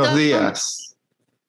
[0.00, 0.96] Buenos días.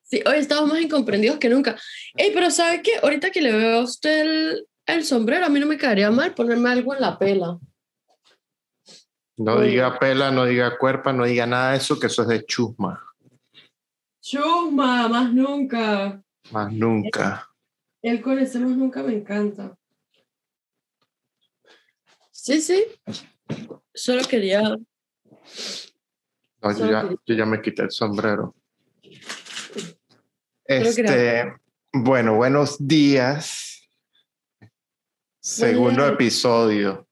[0.02, 1.74] Sí, hoy estamos más incomprendidos que nunca.
[2.16, 2.98] Ey, pero ¿sabe qué?
[3.02, 6.34] Ahorita que le veo a usted el, el sombrero, a mí no me quedaría mal
[6.34, 7.58] ponerme algo en la pela.
[9.38, 12.44] No diga pela, no diga cuerpa, no diga nada de eso, que eso es de
[12.44, 13.02] chusma.
[14.20, 16.22] Chusma, más nunca.
[16.50, 17.48] Más nunca.
[18.02, 19.74] El con ese más nunca me encanta.
[22.30, 22.84] Sí, sí.
[23.94, 24.76] Solo quería.
[26.62, 28.54] No, yo ya, yo ya me quité el sombrero.
[30.64, 31.52] Este,
[31.92, 33.88] bueno, buenos días.
[35.40, 37.08] Segundo episodio.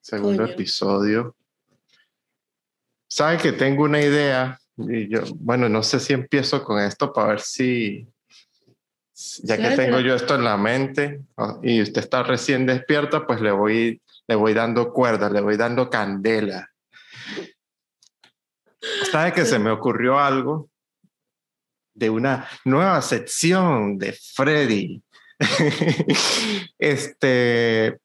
[0.00, 0.54] Segundo Coño.
[0.54, 1.36] episodio.
[3.06, 4.58] ¿Sabe que tengo una idea?
[4.76, 8.08] Y yo, bueno, no sé si empiezo con esto para ver si,
[9.42, 13.40] ya que tengo yo esto en la mente ah, y usted está recién despierta, pues
[13.40, 16.73] le voy, le voy dando cuerda, le voy dando candela.
[19.10, 20.68] ¿Sabe que se me ocurrió algo
[21.94, 25.02] de una nueva sección de Freddy?
[26.78, 27.98] este,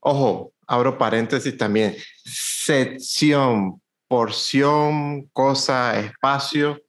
[0.00, 1.96] ojo, abro paréntesis también.
[2.24, 6.80] Sección, porción, cosa, espacio.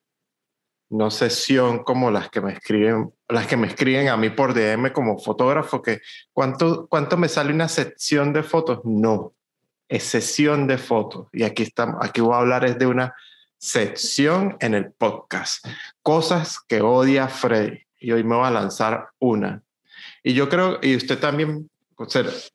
[0.92, 4.92] No sesión como las que me escriben, las que me escriben a mí por DM
[4.92, 6.00] como fotógrafo, que
[6.34, 8.80] ¿cuánto, cuánto me sale una sección de fotos?
[8.86, 9.36] No,
[9.90, 11.28] es sesión de fotos.
[11.34, 13.14] Y aquí estamos, aquí voy a hablar es de una
[13.58, 15.66] sección en el podcast.
[16.02, 17.82] Cosas que odia Freddy.
[18.00, 19.62] Y hoy me voy a lanzar una.
[20.24, 21.70] Y yo creo, y usted también,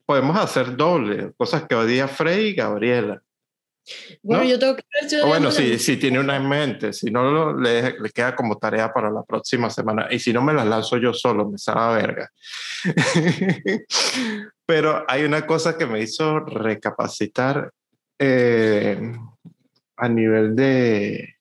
[0.06, 3.20] podemos hacer doble, cosas que odia Freddy y Gabriela.
[4.22, 4.48] Bueno, ¿No?
[4.50, 4.82] yo tengo que
[5.26, 8.92] bueno, si, si tiene una en mente, si no, lo- le, le queda como tarea
[8.92, 10.08] para la próxima semana.
[10.10, 12.30] Y si no, me las lanzo yo solo, me sabe a verga.
[14.66, 17.70] Pero hay una cosa que me hizo recapacitar
[18.18, 19.12] eh,
[19.96, 21.34] a nivel de...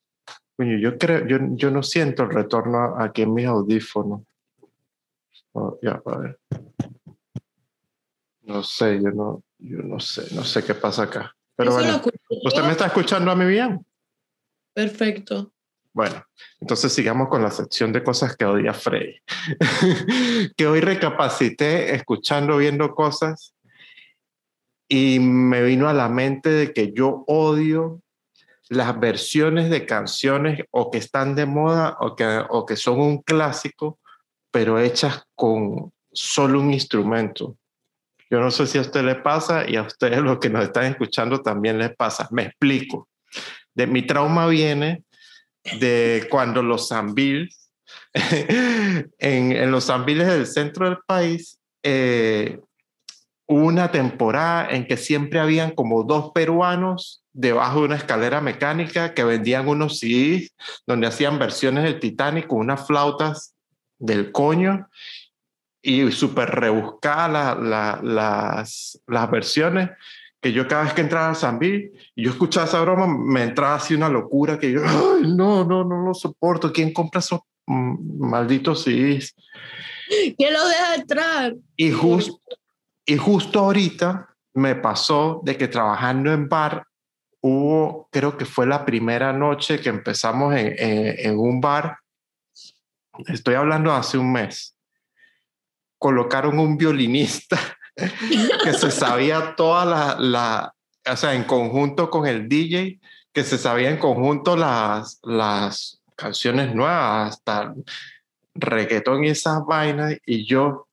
[0.55, 4.21] Coño, yo creo, yo, yo no siento el retorno aquí en mis audífonos.
[5.53, 6.39] Oh, ya, a ver.
[8.43, 11.33] No sé, yo no, yo no sé, no sé qué pasa acá.
[11.55, 12.01] Pero Eso bueno.
[12.43, 13.85] ¿Usted me está escuchando a mí bien?
[14.73, 15.53] Perfecto.
[15.93, 16.25] Bueno,
[16.59, 19.15] entonces sigamos con la sección de cosas que odia Freddy.
[20.57, 23.53] que hoy recapacité escuchando, viendo cosas
[24.87, 28.01] y me vino a la mente de que yo odio
[28.69, 33.21] las versiones de canciones o que están de moda o que, o que son un
[33.21, 33.99] clásico,
[34.51, 37.57] pero hechas con solo un instrumento.
[38.33, 40.85] Yo no sé si a usted le pasa y a ustedes los que nos están
[40.85, 42.27] escuchando también les pasa.
[42.31, 43.07] Me explico.
[43.75, 45.03] De mi trauma viene
[45.79, 47.69] de cuando los zambiles,
[49.19, 52.59] en, los zambiles del centro del país, eh,
[53.45, 59.23] una temporada en que siempre habían como dos peruanos debajo de una escalera mecánica que
[59.23, 60.55] vendían unos CDs
[60.87, 63.53] donde hacían versiones del Titanic con unas flautas
[63.99, 64.89] del coño
[65.83, 69.89] y súper rebuscadas la- la- las, las versiones
[70.41, 73.75] que yo cada vez que entraba a Zambil y yo escuchaba esa broma, me entraba
[73.75, 76.71] así una locura que yo, Ay, no, no, no lo soporto.
[76.73, 79.35] ¿Quién compra esos malditos CDs?
[80.37, 81.53] ¿Quién lo deja entrar?
[81.77, 82.37] Y, jus-
[83.05, 86.85] y justo ahorita me pasó de que trabajando en bar,
[87.41, 91.97] hubo, creo que fue la primera noche que empezamos en, en- en un bar,
[93.27, 94.75] estoy hablando hace un mes,
[96.03, 97.57] colocaron un violinista
[97.95, 100.75] que se sabía toda la, la,
[101.09, 102.99] o sea, en conjunto con el DJ,
[103.31, 107.73] que se sabía en conjunto las, las canciones nuevas, hasta
[108.53, 110.89] reggaetón y esas vainas, y yo,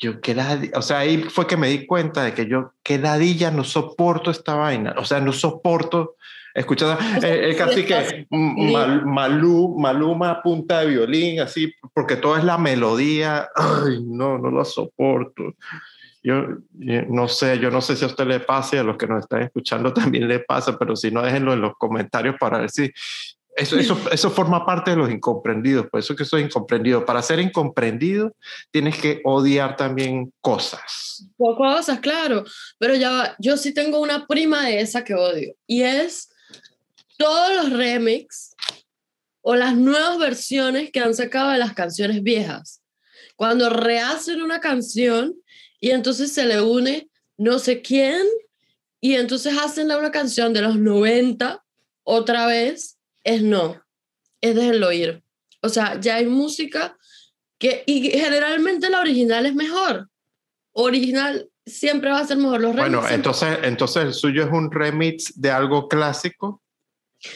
[0.00, 0.34] yo, qué
[0.74, 4.30] o sea, ahí fue que me di cuenta de que yo, qué ladilla, no soporto
[4.30, 6.16] esta vaina, o sea, no soporto
[6.54, 12.44] escuchar, eh, eh, casi que mal- Malú, Maluma punta de violín, así, porque todo es
[12.44, 15.54] la melodía, ay, no, no lo soporto.
[16.22, 16.36] Yo
[16.80, 19.06] eh, no sé, yo no sé si a usted le pasa y a los que
[19.06, 22.70] nos están escuchando también le pasa, pero si no, déjenlo en los comentarios para ver
[22.70, 22.90] si
[23.56, 27.04] eso, eso, eso forma parte de los incomprendidos, por eso que soy incomprendido.
[27.04, 28.32] Para ser incomprendido
[28.70, 31.28] tienes que odiar también cosas.
[31.36, 32.44] Cosas, claro.
[32.78, 35.52] Pero ya yo sí tengo una prima de esa que odio.
[35.66, 36.30] Y es
[37.16, 38.54] todos los remix
[39.42, 42.82] o las nuevas versiones que han sacado de las canciones viejas.
[43.36, 45.34] Cuando rehacen una canción
[45.80, 48.22] y entonces se le une no sé quién
[49.00, 51.62] y entonces hacen una canción de los 90
[52.04, 53.82] otra vez, es no,
[54.40, 55.22] es déjenlo ir.
[55.62, 56.96] O sea, ya hay música
[57.58, 60.08] que, y generalmente la original es mejor.
[60.72, 62.60] Original, siempre va a ser mejor.
[62.60, 66.62] Los Bueno, remix siempre- entonces, entonces el suyo es un remix de algo clásico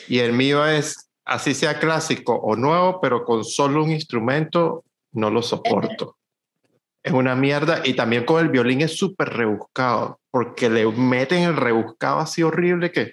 [0.09, 5.31] y el mío es, así sea clásico o nuevo, pero con solo un instrumento, no
[5.31, 6.17] lo soporto.
[7.03, 11.57] Es una mierda y también con el violín es súper rebuscado porque le meten el
[11.57, 13.13] rebuscado así horrible que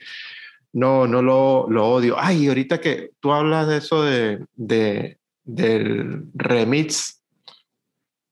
[0.74, 2.16] no, no lo, lo odio.
[2.20, 7.22] Ay, ahorita que tú hablas de eso de, de, del remix,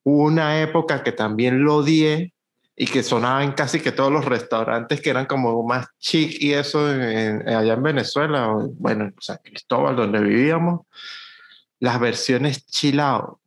[0.03, 2.32] hubo una época que también lo odié
[2.75, 6.91] y que sonaban casi que todos los restaurantes que eran como más chic y eso
[6.91, 10.81] en- en- allá en Venezuela, o, bueno, en San Cristóbal, donde vivíamos,
[11.79, 13.37] las versiones chill out,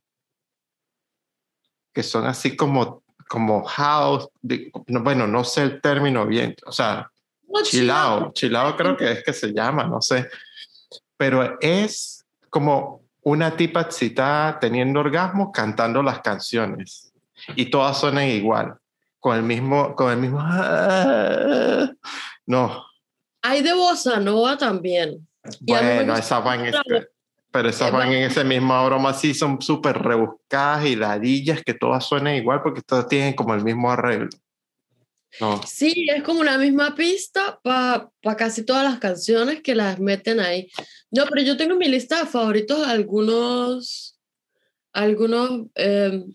[1.93, 6.71] que son así como, como house, de- no, bueno, no sé el término bien, o
[6.71, 7.09] sea,
[7.49, 10.29] No, chilao, chilao creo que es que se llama, no sé,
[11.15, 17.11] pero es como una tipa excitada teniendo orgasmo cantando las canciones
[17.55, 18.75] y todas suenan igual,
[19.19, 20.39] con el mismo, con el mismo,
[22.45, 22.85] no,
[23.41, 25.27] Hay de bossa nova también.
[25.61, 26.83] Bueno, esas van, la-
[27.51, 32.05] pero esas van en ese mismo broma así, son súper rebuscadas y ladillas que todas
[32.05, 34.29] suenan igual porque todas tienen como el mismo arreglo.
[35.39, 40.39] No, Sí, es como una misma pista para casi todas las canciones que las meten
[40.39, 40.69] ahí.
[41.11, 44.19] No, pero yo tengo en mi lista de favoritos algunos,
[44.93, 46.25] algunos, eh,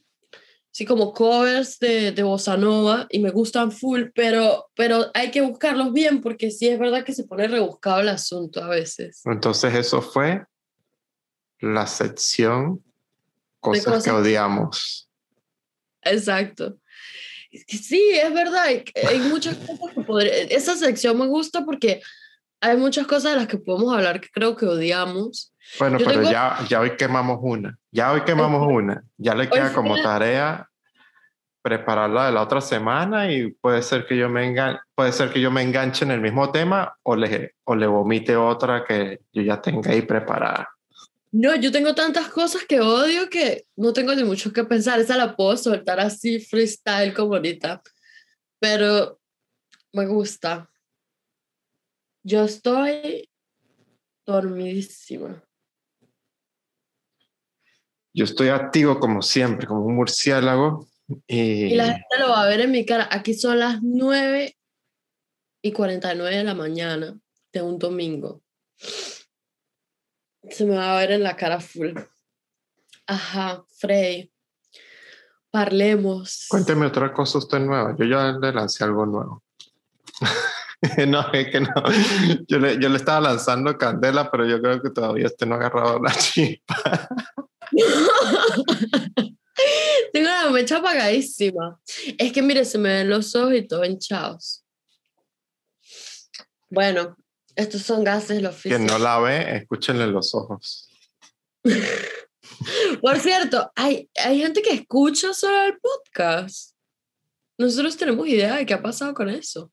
[0.72, 5.42] sí, como covers de, de Bossa Nova y me gustan full, pero, pero hay que
[5.42, 9.20] buscarlos bien porque sí es verdad que se pone rebuscado el asunto a veces.
[9.26, 10.44] entonces eso fue
[11.60, 12.82] la sección
[13.60, 15.08] cosas, que cosas- odiamos.
[16.02, 16.78] Exacto.
[17.50, 20.32] Que Sí, es verdad, hay, hay muchas cosas que podría...
[20.44, 22.02] Esa sección me gusta porque
[22.60, 25.51] hay muchas cosas de las que podemos hablar que creo que odiamos.
[25.78, 29.48] Bueno, Yo pero tengo- ya, ya hoy quemamos una, ya hoy quemamos una, ya le
[29.48, 30.68] queda como tarea
[31.62, 35.40] prepararla de la otra semana y puede ser que yo me engan puede ser que
[35.40, 39.42] yo me enganche en el mismo tema o le, o le vomite otra que yo
[39.42, 40.68] ya tenga ahí preparada.
[41.30, 45.00] No, yo tengo tantas cosas que odio que no tengo ni mucho que pensar.
[45.00, 47.80] Esa la puedo soltar así, freestyle, como ahorita.
[48.60, 49.18] Pero
[49.94, 50.68] me gusta.
[52.22, 53.30] Yo estoy
[54.26, 55.42] dormidísima.
[58.14, 60.86] Yo estoy activo como siempre, como un murciélago
[61.26, 63.08] y, Y la gente lo va a ver en mi cara.
[63.10, 64.56] Aquí son las 9
[65.62, 67.18] y 49 de la mañana
[67.52, 68.42] de un domingo.
[70.50, 71.92] Se me va a ver en la cara full.
[73.06, 74.30] Ajá, Frey.
[75.50, 76.46] Parlemos.
[76.48, 77.94] cuénteme otra cosa usted nueva.
[77.98, 79.42] Yo ya le lancé algo nuevo.
[81.08, 81.68] no, es que no.
[82.48, 85.58] Yo le, yo le estaba lanzando candela, pero yo creo que todavía usted no ha
[85.58, 87.08] agarrado la chispa.
[90.12, 91.80] Tengo la mecha apagadísima.
[92.18, 94.64] Es que mire, se me ven los ojos y todo hinchados.
[96.70, 97.16] Bueno,
[97.54, 98.98] estos son gases los Quien físicos.
[98.98, 100.88] no la ve, escúchenle los ojos.
[103.02, 106.74] Por cierto, hay, hay gente que escucha solo el podcast.
[107.58, 109.70] Nosotros tenemos idea de qué ha pasado con eso.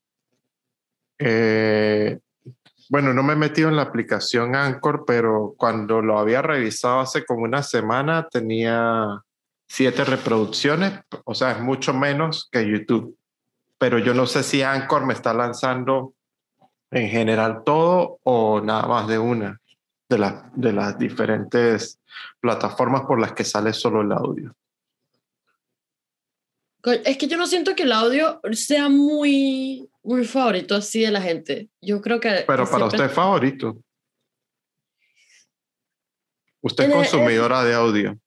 [1.20, 2.20] Eh,
[2.90, 7.24] bueno, no me he metido en la aplicación Anchor, pero cuando lo había revisado hace
[7.24, 9.22] como una semana tenía
[9.68, 13.16] siete reproducciones, o sea, es mucho menos que YouTube.
[13.78, 16.14] Pero yo no sé si Anchor me está lanzando
[16.90, 19.62] en general todo o nada más de una
[20.10, 22.00] de, de las diferentes
[22.42, 24.56] plataformas por las que sale solo el audio.
[27.06, 31.22] Es que yo no siento que el audio sea muy, muy favorito así de la
[31.22, 31.70] gente.
[31.82, 32.30] Yo creo que...
[32.30, 33.78] Pero que para siempre- usted favorito.
[36.62, 38.20] Usted es el- consumidora de audio.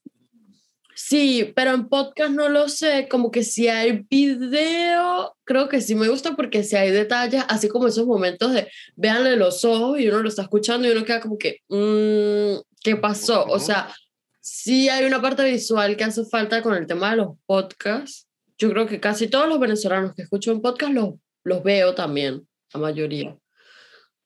[0.95, 5.95] Sí, pero en podcast no lo sé, como que si hay video, creo que sí
[5.95, 10.09] me gusta porque si hay detalles, así como esos momentos de véanle los ojos y
[10.09, 13.45] uno lo está escuchando y uno queda como que, mm, ¿qué pasó?
[13.47, 13.93] O sea,
[14.41, 18.29] sí hay una parte visual que hace falta con el tema de los podcasts.
[18.57, 22.81] Yo creo que casi todos los venezolanos que escuchan podcast los, los veo también, la
[22.81, 23.37] mayoría.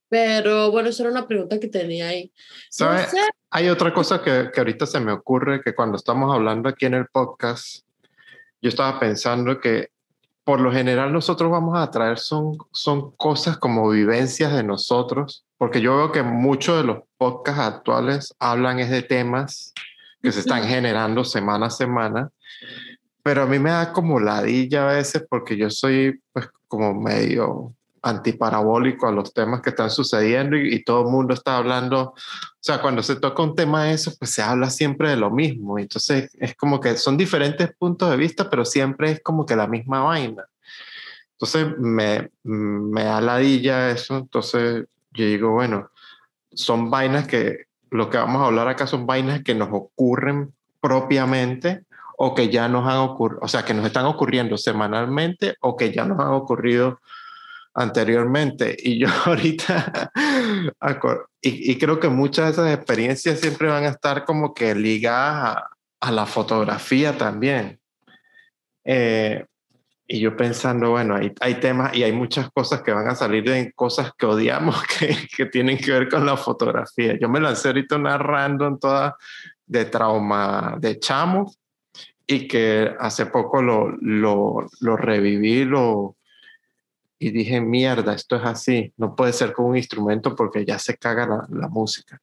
[0.08, 2.32] Pero bueno, esa era una pregunta que tenía ahí.
[2.34, 3.06] No ¿Sabe?
[3.06, 3.18] sé,
[3.50, 6.94] Hay otra cosa que, que ahorita se me ocurre, que cuando estamos hablando aquí en
[6.94, 7.84] el podcast,
[8.62, 9.90] yo estaba pensando que
[10.46, 15.80] por lo general nosotros vamos a traer son, son cosas como vivencias de nosotros, porque
[15.80, 19.74] yo veo que muchos de los podcasts actuales hablan es de temas
[20.22, 22.30] que se están generando semana a semana,
[23.24, 27.74] pero a mí me da como ladilla a veces porque yo soy pues como medio
[28.02, 32.14] antiparabólico a los temas que están sucediendo y, y todo el mundo está hablando, o
[32.60, 35.78] sea, cuando se toca un tema de eso, pues se habla siempre de lo mismo.
[35.78, 39.66] Entonces es como que son diferentes puntos de vista, pero siempre es como que la
[39.66, 40.44] misma vaina.
[41.32, 45.90] Entonces me, me da eso, entonces yo digo, bueno,
[46.52, 51.85] son vainas que lo que vamos a hablar acá son vainas que nos ocurren propiamente
[52.18, 55.92] o que ya nos han ocurrido, o sea, que nos están ocurriendo semanalmente o que
[55.92, 57.00] ya nos han ocurrido
[57.74, 58.74] anteriormente.
[58.78, 60.10] Y yo ahorita,
[61.42, 65.56] y, y, creo que muchas de esas experiencias siempre van a estar como que ligadas
[65.56, 65.70] a,
[66.00, 67.80] a la fotografía también.
[68.84, 69.44] Eh,
[70.08, 73.42] y yo pensando, bueno, hay, hay, temas y hay muchas cosas que van a salir
[73.42, 77.18] de cosas que odiamos que, que tienen que ver con la fotografía.
[77.20, 79.16] Yo me lancé ahorita narrando en toda
[79.66, 81.52] de trauma de chamo
[82.26, 86.16] y que hace poco lo, lo, lo reviví lo,
[87.18, 90.96] y dije, mierda, esto es así, no puede ser con un instrumento porque ya se
[90.96, 92.20] caga la, la música.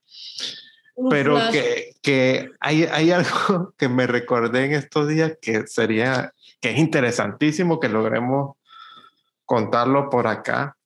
[1.10, 6.72] Pero que, que hay, hay algo que me recordé en estos días que sería, que
[6.72, 8.57] es interesantísimo que logremos
[9.45, 10.77] contarlo por acá,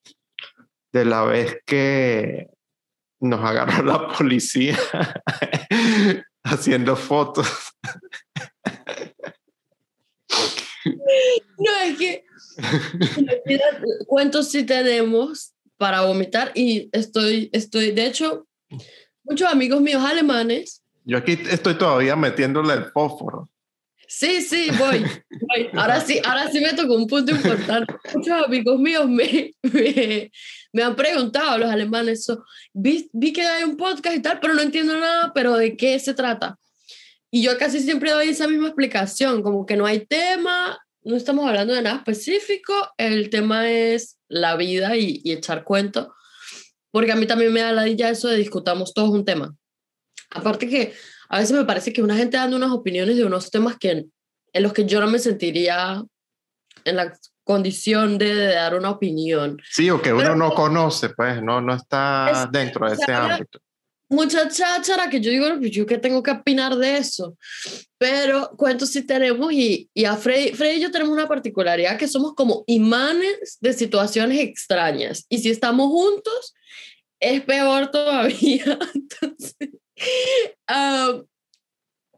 [0.91, 2.49] de la vez que
[3.19, 4.77] nos agarró la policía
[6.47, 7.47] haciendo fotos.
[10.85, 12.23] No, es que
[14.07, 18.47] cuentos sí tenemos para vomitar y estoy, estoy, de hecho,
[19.23, 20.81] muchos amigos míos alemanes.
[21.03, 23.49] Yo aquí estoy todavía metiéndole el fósforo.
[24.07, 25.69] Sí, sí, voy, voy.
[25.73, 27.93] Ahora sí, ahora sí me tocó un punto importante.
[28.13, 30.31] Muchos amigos míos me, me,
[30.71, 32.25] me han preguntado, los alemanes,
[32.73, 35.99] vi, vi que hay un podcast y tal, pero no entiendo nada, pero ¿de qué
[35.99, 36.57] se trata?
[37.29, 41.45] Y yo casi siempre doy esa misma explicación, como que no hay tema, no estamos
[41.45, 46.13] hablando de nada específico, el tema es la vida y, y echar cuento,
[46.91, 49.53] porque a mí también me da la idea eso de discutamos todos un tema.
[50.29, 50.93] Aparte que
[51.29, 54.05] a veces me parece que una gente dando unas opiniones de unos temas que
[54.53, 56.03] en los que yo no me sentiría
[56.85, 59.61] en la condición de, dar una opinión.
[59.69, 63.59] Sí, o que uno no conoce, pues, no, no está dentro de ese ámbito
[64.09, 67.37] mucha cháchara que yo digo, pues, yo que tengo que opinar de eso.
[67.97, 72.07] Pero cuentos sí tenemos y, y a Freddy, Freddy y yo tenemos una particularidad que
[72.07, 75.25] somos como imanes de situaciones extrañas.
[75.29, 76.53] Y si estamos juntos,
[77.19, 78.79] es peor todavía.
[78.93, 79.69] Entonces,
[80.69, 81.25] um,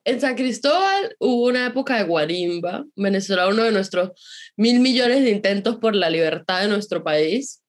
[0.05, 2.85] en San Cristóbal hubo una época de guarimba.
[2.95, 4.11] Venezuela, uno de nuestros
[4.57, 7.61] mil millones de intentos por la libertad de nuestro país.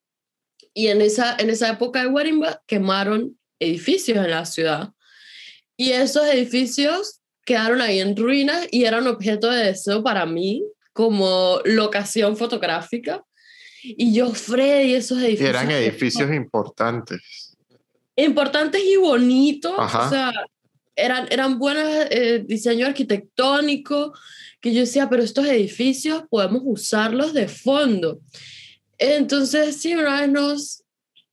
[0.73, 4.89] Y en esa, en esa época de guarimba quemaron edificios en la ciudad.
[5.77, 10.63] Y esos edificios quedaron ahí en ruinas y eran objeto de deseo para mí
[10.93, 13.23] como locación fotográfica.
[13.83, 15.49] Y yo, Freddy, esos edificios.
[15.49, 17.40] eran edificios importantes.
[18.15, 19.73] Importantes y bonitos.
[19.77, 20.31] O sea,
[20.95, 24.13] eran, eran buenos eh, diseño arquitectónico,
[24.59, 28.19] que yo decía, pero estos edificios podemos usarlos de fondo.
[28.97, 30.81] Entonces, sí, una vez nos,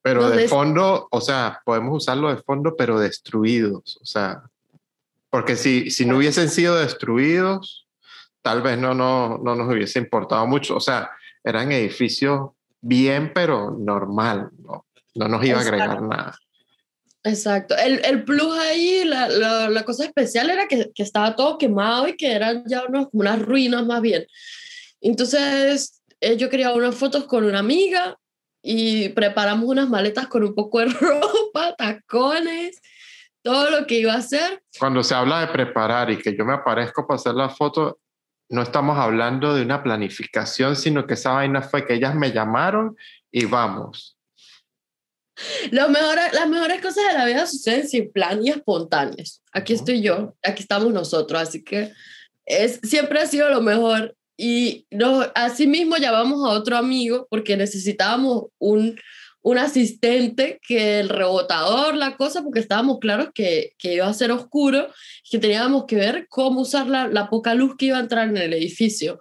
[0.03, 4.43] pero de fondo, o sea, podemos usarlo de fondo, pero destruidos, o sea,
[5.29, 7.87] porque si, si no hubiesen sido destruidos,
[8.41, 11.11] tal vez no, no, no nos hubiese importado mucho, o sea,
[11.45, 16.39] eran edificios bien, pero normal, no, no nos iba a agregar nada.
[17.25, 17.77] Exacto.
[17.77, 22.09] El, el plus ahí, la, la, la, cosa especial era que, que, estaba todo quemado
[22.09, 24.27] y que eran ya unos, unas ruinas más bien.
[25.01, 28.17] Entonces, eh, yo quería unas fotos con una amiga
[28.63, 32.81] y preparamos unas maletas con un poco de ropa, tacones,
[33.43, 34.63] todo lo que iba a hacer.
[34.79, 38.01] Cuando se habla de preparar y que yo me aparezco para hacer la foto,
[38.51, 42.97] no estamos hablando de una planificación, sino que esa vaina fue que ellas me llamaron
[43.31, 44.18] y vamos.
[45.71, 49.43] Lo mejor, las mejores cosas de la vida suceden sin plan y espontáneas.
[49.53, 51.93] Aquí estoy yo, aquí estamos nosotros, así que
[52.47, 57.57] es, siempre ha sido lo mejor y nos, así mismo llamamos a otro amigo porque
[57.57, 58.99] necesitábamos un,
[59.43, 64.31] un asistente que el rebotador, la cosa, porque estábamos claros que, que iba a ser
[64.31, 64.89] oscuro,
[65.29, 68.37] que teníamos que ver cómo usar la, la, poca luz que iba a entrar en
[68.37, 69.21] el edificio.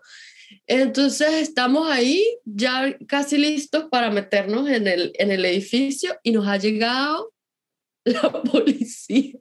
[0.66, 6.48] Entonces estamos ahí ya casi listos para meternos en el, en el edificio y nos
[6.48, 7.34] ha llegado
[8.06, 9.39] la policía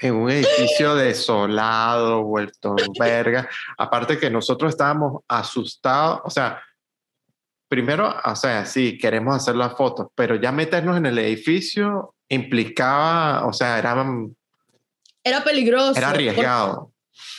[0.00, 3.48] en un edificio desolado, vuelto verga.
[3.76, 6.62] Aparte que nosotros estábamos asustados, o sea,
[7.68, 13.46] primero, o sea, sí, queremos hacer las fotos, pero ya meternos en el edificio implicaba,
[13.46, 14.06] o sea, era...
[15.24, 15.98] Era peligroso.
[15.98, 16.92] Era arriesgado.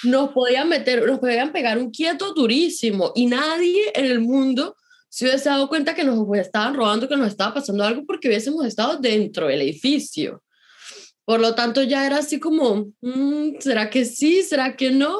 [0.03, 4.75] Nos podían meter, nos podían pegar un quieto durísimo y nadie en el mundo
[5.09, 8.65] se hubiese dado cuenta que nos estaban robando, que nos estaba pasando algo porque hubiésemos
[8.65, 10.43] estado dentro del edificio.
[11.25, 14.43] Por lo tanto, ya era así como, mm, ¿será que sí?
[14.43, 15.17] ¿Será que no?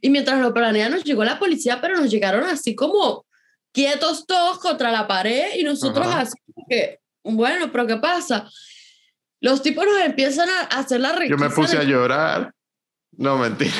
[0.00, 3.26] Y mientras lo planeamos, nos llegó la policía, pero nos llegaron así como
[3.72, 6.20] quietos todos contra la pared y nosotros Ajá.
[6.20, 6.38] así
[6.68, 8.48] que, bueno, pero ¿qué pasa?
[9.40, 12.54] Los tipos nos empiezan a hacer la Yo requisa me puse a llorar.
[13.12, 13.72] No, mentira.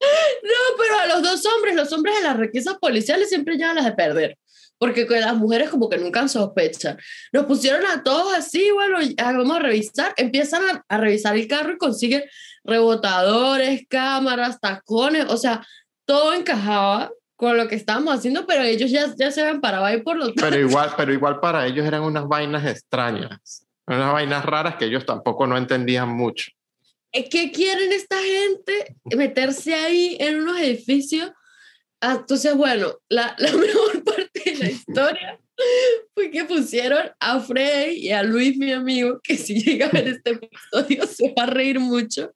[0.00, 3.84] No, pero a los dos hombres, los hombres en las requisas policiales siempre llevan las
[3.84, 4.38] de perder,
[4.78, 6.98] porque con las mujeres como que nunca sospechan.
[7.32, 11.72] Nos pusieron a todos así, bueno, vamos a revisar, empiezan a, a revisar el carro
[11.72, 12.24] y consiguen
[12.64, 15.66] rebotadores, cámaras, tacones, o sea,
[16.06, 20.02] todo encajaba con lo que estábamos haciendo, pero ellos ya, ya se habían parado ahí
[20.02, 20.32] por los...
[20.32, 23.66] Pero igual, pero igual para ellos eran unas vainas extrañas.
[23.86, 26.50] Unas vainas raras que ellos tampoco no entendían mucho.
[27.12, 28.96] ¿Qué quieren esta gente?
[29.16, 31.30] Meterse ahí en unos edificios.
[32.00, 35.40] Ah, Entonces, bueno, la, la mejor parte de la historia
[36.14, 40.08] fue que pusieron a Frey y a Luis, mi amigo, que si llega a ver
[40.08, 42.30] este episodio se va a reír mucho.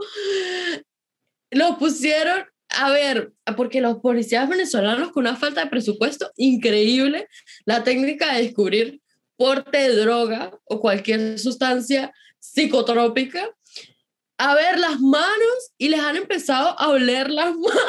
[1.50, 7.28] Lo pusieron a ver, porque los policías venezolanos con una falta de presupuesto increíble,
[7.64, 9.00] la técnica de descubrir
[9.36, 13.48] porte de droga o cualquier sustancia psicotrópica,
[14.38, 17.80] a ver las manos y les han empezado a oler las manos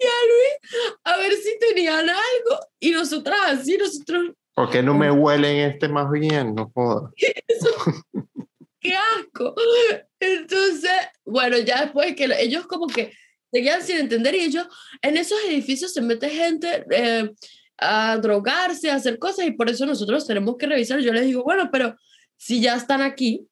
[0.00, 4.92] y a Luis a ver si tenían algo y nosotras así, nosotros, ¿Por qué no
[4.92, 6.52] me huelen este más bien?
[6.52, 7.12] No jodas.
[8.80, 9.54] qué asco.
[10.18, 10.90] Entonces,
[11.24, 13.12] bueno, ya después que ellos como que
[13.52, 14.66] seguían sin entender y ellos
[15.00, 17.30] en esos edificios se mete gente eh,
[17.78, 21.00] a drogarse, a hacer cosas y por eso nosotros tenemos que revisar.
[21.00, 21.94] Yo les digo, bueno, pero
[22.36, 23.46] si ya están aquí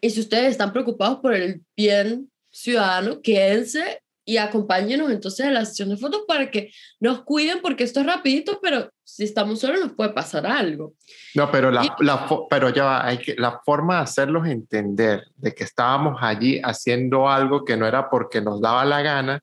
[0.00, 5.64] y si ustedes están preocupados por el bien ciudadano, quédense y acompáñenos entonces a la
[5.64, 9.78] sesión de fotos para que nos cuiden porque esto es rapidito, pero si estamos solos
[9.80, 10.94] nos puede pasar algo.
[11.34, 14.46] No, pero, la, Y- la fo- pero ya va, hay que, la forma de hacerlos
[14.48, 19.40] entender de que estábamos allí haciendo algo que no era porque nos daba la gana,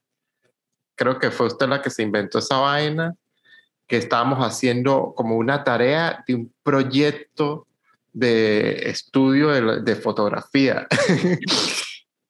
[0.95, 3.15] creo que fue usted la que se inventó esa vaina,
[3.87, 7.67] que estábamos haciendo como una tarea de un proyecto
[8.11, 10.87] de estudio de, de fotografía.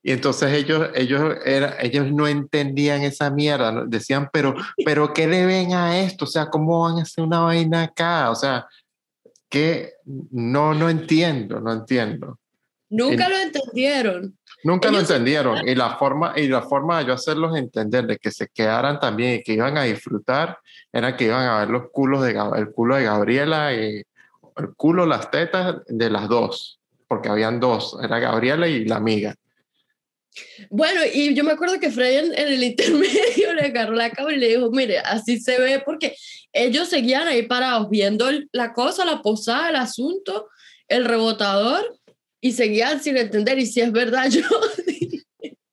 [0.05, 4.53] Y entonces ellos, ellos, era, ellos no entendían esa mierda, decían, pero,
[4.85, 6.25] pero ¿qué le ven a esto?
[6.25, 8.29] O sea, ¿cómo van a hacer una vaina acá?
[8.29, 8.67] O sea,
[9.49, 9.93] que
[10.31, 12.37] no, no entiendo, no entiendo.
[12.93, 14.37] Nunca En- lo entendieron.
[14.63, 18.31] Nunca lo entendieron y la forma y la forma de yo hacerlos entender de que
[18.31, 20.57] se quedaran también y que iban a disfrutar
[20.91, 24.03] era que iban a ver los culos de el culo de Gabriela y
[24.55, 29.35] el culo, las tetas de las dos, porque habían dos, era Gabriela y la amiga.
[30.69, 34.35] Bueno, y yo me acuerdo que Freddy en, en el intermedio le agarró la cámara
[34.35, 36.15] y le dijo, mire, así se ve, porque
[36.53, 40.47] ellos seguían ahí parados viendo la cosa, la posada, el asunto,
[40.87, 41.99] el rebotador,
[42.43, 43.57] y seguían sin entender.
[43.57, 44.41] Y si es verdad, yo,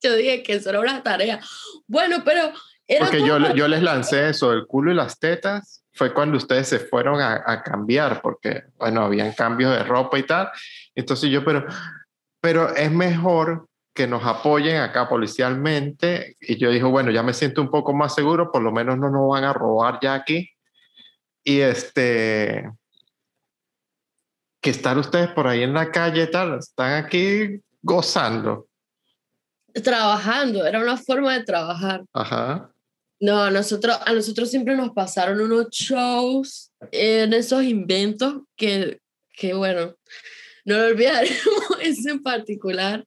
[0.00, 1.40] yo dije que eso era una tarea.
[1.88, 2.52] Bueno, pero
[2.86, 6.68] era Porque yo, yo les lancé eso, el culo y las tetas, fue cuando ustedes
[6.68, 10.48] se fueron a, a cambiar, porque, bueno, habían cambios de ropa y tal.
[10.94, 11.66] Entonces yo, pero,
[12.40, 16.36] pero es mejor que nos apoyen acá policialmente.
[16.40, 19.10] Y yo dije, bueno, ya me siento un poco más seguro, por lo menos no
[19.10, 20.48] nos van a robar ya aquí.
[21.42, 22.70] Y este,
[24.60, 28.66] que están ustedes por ahí en la calle tal, están aquí gozando.
[29.82, 32.02] trabajando, era una forma de trabajar.
[32.12, 32.70] Ajá.
[33.20, 38.98] No, a nosotros, a nosotros siempre nos pasaron unos shows en esos inventos que,
[39.34, 39.94] que bueno,
[40.64, 41.38] no lo olvidaremos
[41.82, 43.04] ese en particular.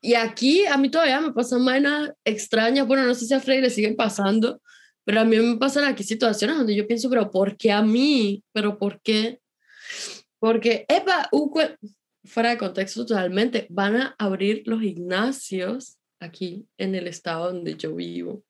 [0.00, 3.62] Y aquí a mí todavía me pasan vainas extrañas, bueno, no sé si a Freddy
[3.62, 4.60] le siguen pasando,
[5.04, 8.44] pero a mí me pasan aquí situaciones donde yo pienso, pero ¿por qué a mí?
[8.52, 9.40] ¿Pero por qué?
[10.38, 11.28] Porque, epa,
[12.24, 17.94] fuera de contexto totalmente, van a abrir los gimnasios aquí en el estado donde yo
[17.94, 18.42] vivo.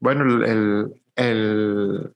[0.00, 2.12] Bueno, el, el,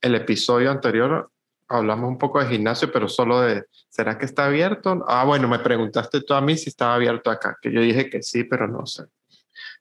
[0.00, 1.30] el, episodio anterior
[1.68, 5.04] hablamos un poco de gimnasio, pero solo de, ¿será que está abierto?
[5.08, 8.22] Ah, bueno, me preguntaste tú a mí si estaba abierto acá, que yo dije que
[8.22, 9.04] sí, pero no sé.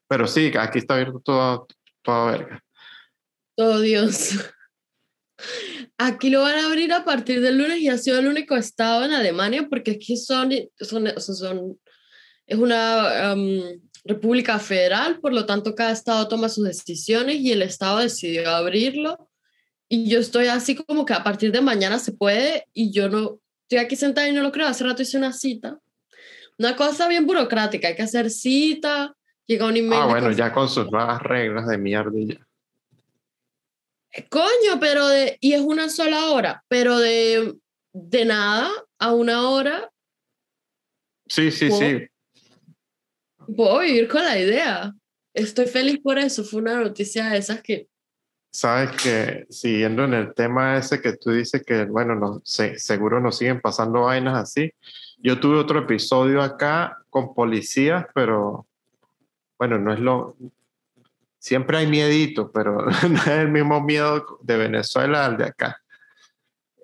[0.07, 1.67] Pero sí, aquí está abierto todo,
[2.01, 2.63] toda verga.
[3.57, 4.53] Oh, Dios.
[6.03, 9.05] Aquí lo van a abrir a partir del lunes y ha sido el único estado
[9.05, 11.77] en Alemania porque aquí son, son, sea, son
[12.47, 13.61] es una um,
[14.03, 19.29] república federal, por lo tanto cada estado toma sus decisiones y el estado decidió abrirlo.
[19.87, 23.39] Y yo estoy así como que a partir de mañana se puede y yo no,
[23.61, 24.65] estoy aquí sentada y no lo creo.
[24.65, 25.77] Hace rato hice una cita.
[26.57, 30.01] Una cosa bien burocrática, hay que hacer cita, llega un email.
[30.01, 32.47] Ah, bueno, ya con sus nuevas reglas de mierda y ya.
[34.29, 37.55] Coño, pero de, y es una sola hora, pero de,
[37.93, 38.69] de nada
[38.99, 39.91] a una hora,
[41.31, 41.79] Sí, sí, ¿Cómo?
[41.79, 42.07] sí.
[43.55, 44.93] puedo vivir con la idea.
[45.33, 46.43] Estoy feliz por eso.
[46.43, 47.87] Fue una noticia de esas que...
[48.51, 53.21] Sabes que siguiendo en el tema ese que tú dices que, bueno, no, sé seguro
[53.21, 54.73] nos siguen pasando vainas así.
[55.19, 58.67] Yo tuve otro episodio acá con policías, pero
[59.57, 60.35] bueno, no es lo...
[61.41, 65.81] Siempre hay miedito, pero no es el mismo miedo de Venezuela al de acá.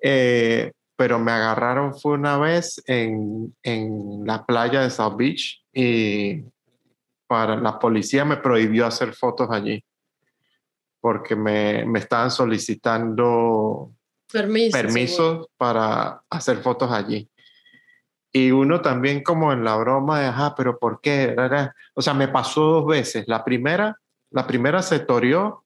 [0.02, 6.42] Eh, pero me agarraron fue una vez en, en la playa de South Beach y
[7.28, 9.84] para la policía me prohibió hacer fotos allí
[11.00, 13.92] porque me, me estaban solicitando
[14.32, 17.30] Permiso, permisos para hacer fotos allí.
[18.32, 21.34] Y uno también como en la broma de, ajá, pero ¿por qué?
[21.94, 23.24] O sea, me pasó dos veces.
[23.26, 23.98] La primera,
[24.30, 25.64] la primera se toreó,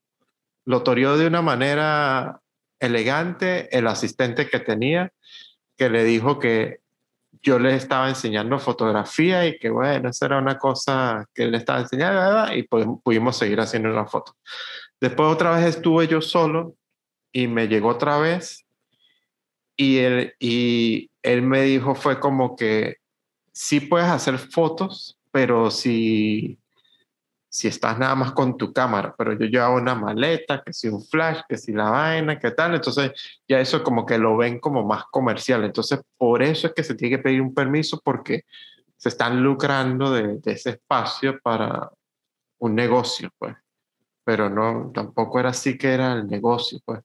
[0.64, 2.40] lo toreó de una manera
[2.78, 5.12] elegante el asistente que tenía,
[5.76, 6.80] que le dijo que
[7.42, 11.80] yo le estaba enseñando fotografía y que bueno, esa era una cosa que le estaba
[11.80, 14.36] enseñando y pudimos seguir haciendo una foto.
[15.00, 16.76] Después otra vez estuve yo solo
[17.32, 18.64] y me llegó otra vez
[19.76, 22.98] y él, y él me dijo fue como que
[23.52, 26.58] sí puedes hacer fotos, pero si
[27.52, 31.04] si estás nada más con tu cámara, pero yo llevaba una maleta, que si un
[31.04, 33.12] flash, que si la vaina, que tal, entonces
[33.46, 36.94] ya eso como que lo ven como más comercial, entonces por eso es que se
[36.94, 38.44] tiene que pedir un permiso porque
[38.96, 41.90] se están lucrando de, ese espacio para
[42.58, 43.54] un negocio, pues,
[44.24, 47.00] pero no, tampoco era así que era el negocio, pues.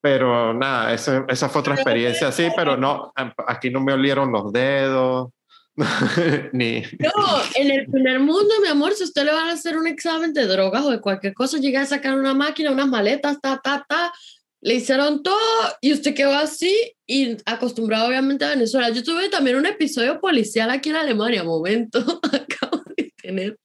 [0.00, 3.12] Pero nada, esa, esa fue otra experiencia así, pero no,
[3.48, 5.30] aquí no me olieron los dedos,
[6.52, 6.82] Ni...
[6.98, 10.32] No, en el primer mundo, mi amor, si usted le van a hacer un examen
[10.32, 13.84] de drogas o de cualquier cosa, llega a sacar una máquina, unas maletas, ta, ta,
[13.88, 14.12] ta,
[14.60, 15.38] le hicieron todo
[15.80, 16.74] y usted quedó así
[17.06, 18.90] y acostumbrado obviamente a Venezuela.
[18.90, 22.00] Yo tuve también un episodio policial aquí en Alemania, momento,
[22.32, 23.58] acabo de tener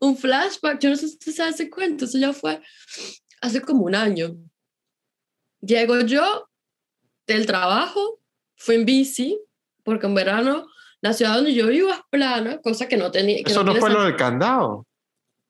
[0.00, 2.60] un flashback, yo no sé si usted se hace cuenta, eso ya fue
[3.40, 4.36] hace como un año.
[5.62, 6.48] Llego yo
[7.26, 8.20] del trabajo,
[8.56, 9.40] fui en bici,
[9.84, 10.66] porque en verano
[11.02, 13.42] la ciudad donde yo vivo es plana, cosa que no tenía.
[13.44, 14.86] ¿Eso no, fue lo del candado?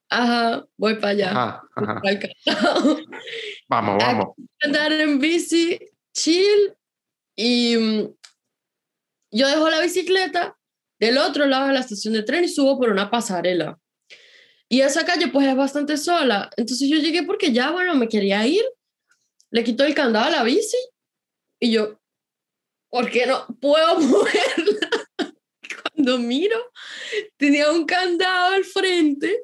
[0.08, 1.30] Ajá, voy para allá.
[1.30, 2.00] Ajá, ajá.
[3.68, 4.26] vamos, vamos.
[4.62, 5.78] Andar en bici,
[6.12, 6.74] chill,
[7.36, 8.14] y mm,
[9.32, 10.56] yo dejo la bicicleta
[10.98, 13.78] del otro lado de la estación de tren y subo por una pasarela.
[14.68, 16.50] Y esa calle pues es bastante sola.
[16.56, 18.62] Entonces yo llegué porque ya, bueno, me quería ir.
[19.50, 20.76] Le quito el candado a la bici
[21.58, 21.98] y yo,
[22.88, 24.69] ¿por qué no puedo moverla?
[26.00, 26.56] Cuando miro,
[27.36, 29.42] tenía un candado al frente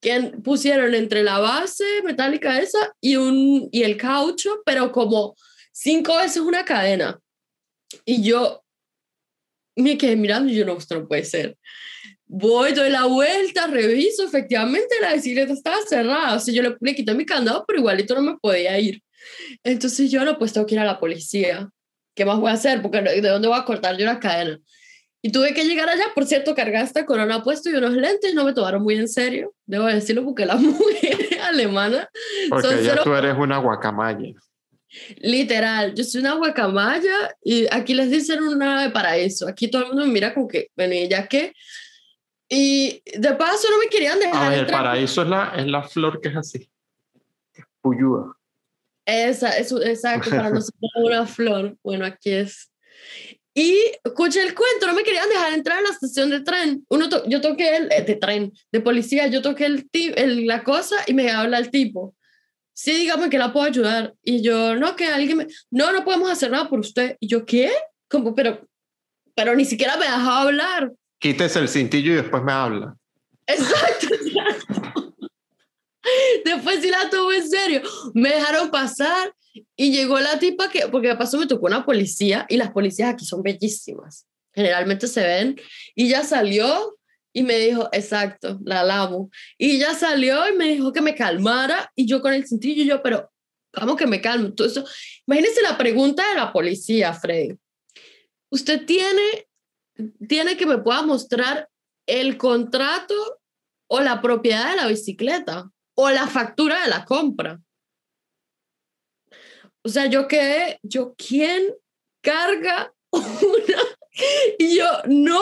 [0.00, 5.34] que pusieron entre la base metálica esa y, un, y el caucho, pero como
[5.72, 7.18] cinco veces una cadena.
[8.04, 8.62] Y yo
[9.76, 11.58] me quedé mirando y yo no, esto no puede ser.
[12.26, 16.94] Voy, doy la vuelta, reviso, efectivamente la bicicleta estaba cerrada, o sea, yo le, le
[16.94, 19.02] quité mi candado, pero igualito no me podía ir.
[19.64, 21.68] Entonces yo no, pues tengo que ir a la policía.
[22.14, 22.80] ¿Qué más voy a hacer?
[22.80, 24.60] Porque ¿de dónde voy a cortar yo la cadena?
[25.22, 28.54] Y tuve que llegar allá, por cierto, cargaste corona puesto y unos lentes, no me
[28.54, 32.08] tomaron muy en serio, debo decirlo, porque las mujeres alemanas...
[32.48, 34.34] Porque ya tú eres una guacamaya.
[35.18, 39.46] Literal, yo soy una guacamaya y aquí les dicen una de paraíso.
[39.46, 41.52] Aquí todo el mundo me mira como que, bueno, ¿y ya qué?
[42.48, 44.52] Y de paso no me querían dejar.
[44.52, 46.68] Ah, el paraíso es la, es la flor que es así,
[47.80, 48.36] puyúa.
[49.04, 51.76] Esa, eso, exacto, para nosotros una flor.
[51.84, 52.69] Bueno, aquí es
[53.60, 56.82] y escuché el cuento, no me querían dejar entrar a la estación de tren.
[56.88, 60.96] Uno yo toqué el eh, de tren, de policía, yo toqué el, el, la cosa
[61.06, 62.14] y me habla el tipo.
[62.72, 64.14] Sí, dígame que la puedo ayudar.
[64.22, 65.46] Y yo, no, que alguien me...
[65.70, 67.18] No, no podemos hacer nada por usted.
[67.20, 67.70] Y yo, ¿qué?
[68.08, 68.66] Como, pero,
[69.34, 70.92] pero ni siquiera me dejaba hablar.
[71.18, 72.96] Quítese el cintillo y después me habla.
[73.46, 75.14] Exacto, exacto.
[76.46, 77.82] Después sí la tuvo en serio.
[78.14, 79.34] Me dejaron pasar
[79.76, 83.12] y llegó la tipa que, porque de paso me tocó una policía y las policías
[83.14, 84.26] aquí son bellísimas.
[84.52, 85.60] Generalmente se ven.
[85.94, 86.98] Y ya salió
[87.32, 89.30] y me dijo, exacto, la amo.
[89.58, 93.02] Y ya salió y me dijo que me calmara y yo con el cintillo, yo,
[93.02, 93.30] pero
[93.72, 94.52] vamos que me calmo.
[94.52, 94.84] Todo eso.
[95.26, 97.56] Imagínense la pregunta de la policía, Freddy.
[98.50, 99.48] Usted tiene,
[100.28, 101.68] tiene que me pueda mostrar
[102.06, 103.14] el contrato
[103.88, 107.60] o la propiedad de la bicicleta o la factura de la compra.
[109.82, 111.74] O sea, yo quedé, yo, ¿quién
[112.22, 113.82] carga una?
[114.58, 115.40] Y yo, no,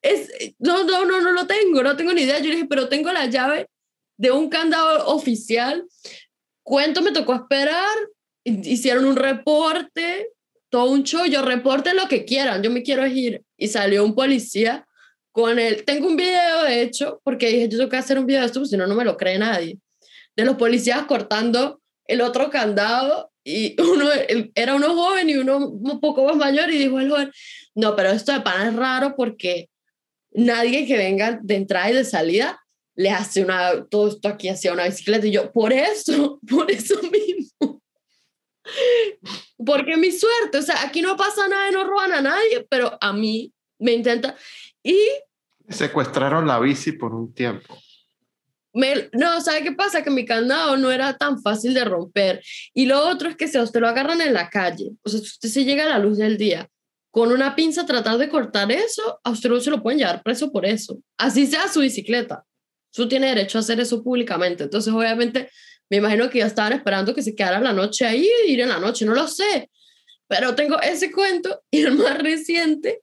[0.00, 2.38] es, no, no, no, no lo tengo, no tengo ni idea.
[2.38, 3.68] Yo dije, pero tengo la llave
[4.16, 5.84] de un candado oficial.
[6.62, 7.96] Cuento, me tocó esperar,
[8.44, 10.28] hicieron un reporte,
[10.70, 13.42] todo un show, yo reporte lo que quieran, yo me quiero ir.
[13.56, 14.86] Y salió un policía
[15.32, 18.40] con el, tengo un video de hecho, porque dije, yo tengo que hacer un video
[18.40, 19.78] de esto, porque si no, no me lo cree nadie,
[20.36, 24.06] de los policías cortando el otro candado y uno
[24.54, 27.32] era uno joven y uno un poco más mayor y dijo el joven,
[27.74, 29.68] no, pero esto de pan es raro porque
[30.30, 32.60] nadie que venga de entrada y de salida
[32.94, 37.00] le hace una, todo esto aquí hacia una bicicleta y yo, por eso, por eso
[37.02, 37.82] mismo.
[39.64, 43.12] Porque mi suerte, o sea, aquí no pasa nada, no roban a nadie, pero a
[43.12, 44.36] mí me intenta.
[44.82, 44.98] Y...
[45.68, 47.76] Secuestraron la bici por un tiempo.
[48.74, 50.02] No, ¿sabe qué pasa?
[50.02, 52.42] Que mi candado no era tan fácil de romper.
[52.72, 55.26] Y lo otro es que si usted lo agarran en la calle, o sea, si
[55.26, 56.68] usted se llega a la luz del día,
[57.10, 60.50] con una pinza tratar de cortar eso, a usted no se lo pueden llevar preso
[60.50, 60.98] por eso.
[61.18, 62.44] Así sea su bicicleta.
[62.90, 64.64] Usted tiene derecho a hacer eso públicamente.
[64.64, 65.50] Entonces, obviamente,
[65.90, 68.78] me imagino que ya estaban esperando que se quedara la noche ahí ir en la
[68.78, 69.70] noche, no lo sé.
[70.26, 73.02] Pero tengo ese cuento y el más reciente,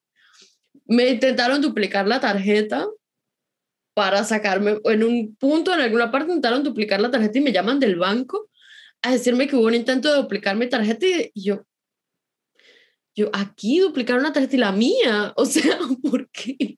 [0.85, 2.87] me intentaron duplicar la tarjeta
[3.99, 7.81] para sacarme, en un punto, en alguna parte intentaron duplicar la tarjeta y me llaman
[7.81, 8.49] del banco
[9.01, 11.65] a decirme que hubo un intento de duplicar mi tarjeta y yo,
[13.13, 15.77] yo, aquí duplicar una tarjeta y la mía, o sea,
[16.09, 16.77] ¿por qué?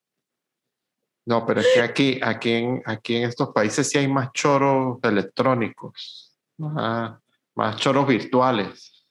[1.27, 4.97] No, pero es que aquí, aquí, en, aquí en estos países sí hay más choros
[5.03, 7.19] electrónicos, más,
[7.53, 9.05] más choros virtuales.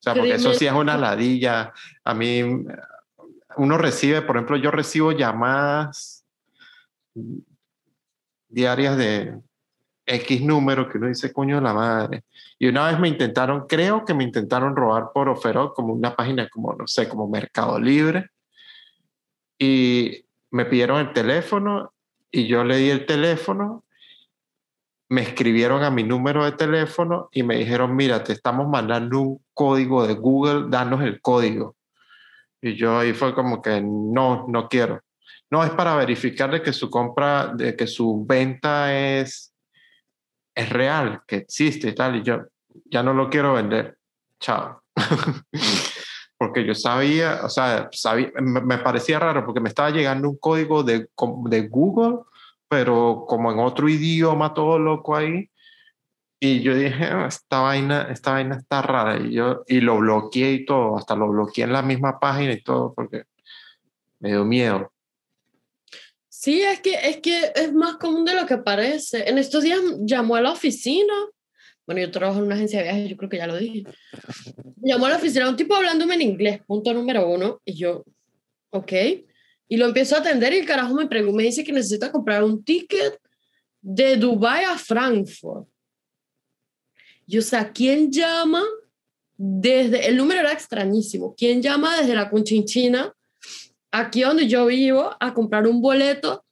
[0.00, 1.72] O sea, porque eso sí es una ladilla.
[2.02, 2.42] A mí,
[3.56, 6.26] uno recibe, por ejemplo, yo recibo llamadas
[8.52, 9.38] diarias de
[10.06, 12.24] X número que uno dice, coño de la madre.
[12.58, 16.48] Y una vez me intentaron, creo que me intentaron robar por Oferot, como una página
[16.48, 18.30] como, no sé, como Mercado Libre.
[19.58, 21.92] Y me pidieron el teléfono
[22.30, 23.84] y yo le di el teléfono,
[25.08, 29.44] me escribieron a mi número de teléfono y me dijeron, mira, te estamos mandando un
[29.52, 31.76] código de Google, danos el código.
[32.62, 35.02] Y yo ahí fue como que no, no quiero.
[35.52, 39.54] No, es para verificar de que su compra, de que su venta es,
[40.54, 42.16] es real, que existe y tal.
[42.16, 42.46] Y yo
[42.86, 43.98] ya no lo quiero vender.
[44.40, 44.82] Chao.
[46.38, 50.82] porque yo sabía, o sea, sabía, me, parecía raro porque me estaba llegando un código
[50.84, 51.10] de,
[51.44, 52.20] de Google,
[52.66, 55.50] pero como en otro idioma, todo loco ahí.
[56.40, 59.18] Y yo dije, ah, esta, vaina, esta vaina está rara.
[59.18, 62.62] Y, yo, y lo bloqueé y todo, hasta lo bloqueé en la misma página y
[62.62, 63.24] todo, porque
[64.18, 64.91] me dio miedo.
[66.42, 69.28] Sí, es que, es que es más común de lo que parece.
[69.28, 71.14] En estos días llamó a la oficina
[71.86, 73.84] bueno, yo trabajo en una agencia de viajes, yo creo que ya lo dije.
[74.76, 78.04] Llamó a la oficina un tipo hablándome en inglés, punto número uno, y yo,
[78.70, 78.92] ok.
[79.68, 82.44] Y lo empiezo a atender y el carajo me pregunta, me dice que necesita comprar
[82.44, 83.18] un ticket
[83.80, 85.68] de Dubai a Frankfurt.
[87.26, 88.62] Y o sea, ¿quién llama
[89.36, 93.12] desde, el número era extrañísimo, ¿quién llama desde la Conchinchina,
[93.92, 96.44] aquí donde yo vivo, a comprar un boleto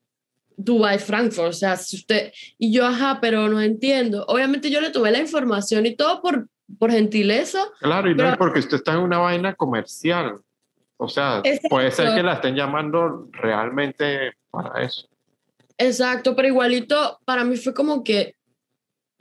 [0.56, 4.24] Dubai, Frankfurt, o sea, si usted, y yo, ajá, pero no entiendo.
[4.28, 6.48] Obviamente yo le tuve la información y todo por,
[6.78, 7.64] por gentileza.
[7.80, 10.40] Claro, y no es porque usted está en una vaina comercial.
[10.98, 15.08] O sea, puede ser que la estén llamando realmente para eso.
[15.78, 18.34] Exacto, pero igualito para mí fue como que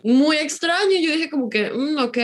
[0.03, 2.17] muy extraño yo dije como que, mm, ok.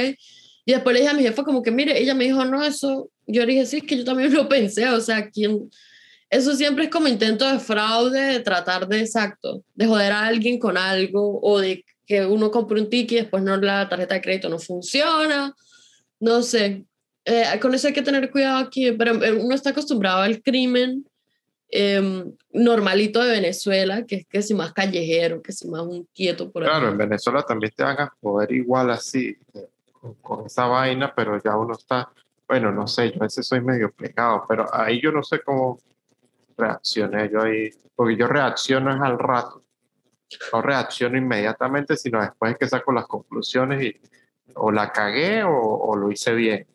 [0.66, 3.10] Y después le dije a mi jefa como que, mire, ella me dijo, no, eso,
[3.28, 5.70] yo dije, sí, es que yo también lo pensé, o sea, ¿quién,
[6.30, 10.60] eso siempre es como intento de fraude, de tratar de exacto, de joder a alguien
[10.60, 14.22] con algo o de que uno compre un ticket y después no la tarjeta de
[14.22, 15.56] crédito no funciona.
[16.20, 16.86] No sé.
[17.26, 21.06] Eh, con eso hay que tener cuidado aquí, pero eh, uno está acostumbrado al crimen
[21.70, 26.52] em, normalito de Venezuela, que es que si más callejero, que si más un quieto
[26.52, 26.64] por.
[26.64, 31.42] Claro, en Venezuela también te a joder igual así, eh, con, con, esa vaina, pero
[31.44, 32.12] ya uno está,
[32.48, 35.80] bueno, no sé, yo a veces soy medio pegado, pero ahí yo no sé cómo
[36.58, 39.64] reaccioné yo ahí, porque yo reacciono es al rato,
[40.54, 44.02] no reacciono inmediatamente, sino después es que saco las conclusiones y
[44.56, 46.68] o la cagué o, lo hice bien.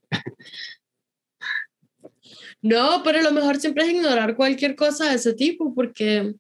[2.62, 6.34] No, pero lo mejor siempre es ignorar cualquier cosa de ese tipo porque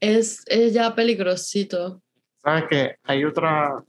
[0.00, 2.02] es, es ya peligrosito.
[2.42, 3.84] Sabes que hay otra,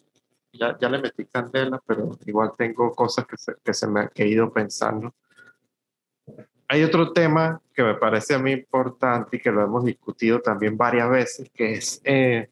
[0.57, 4.27] ya, ya, le metí candela, pero igual tengo cosas que se, que se me he
[4.27, 5.13] ido pensando
[6.67, 10.77] hay otro tema que me parece a mí importante y que lo hemos discutido también
[10.77, 12.49] varias veces, que es eh,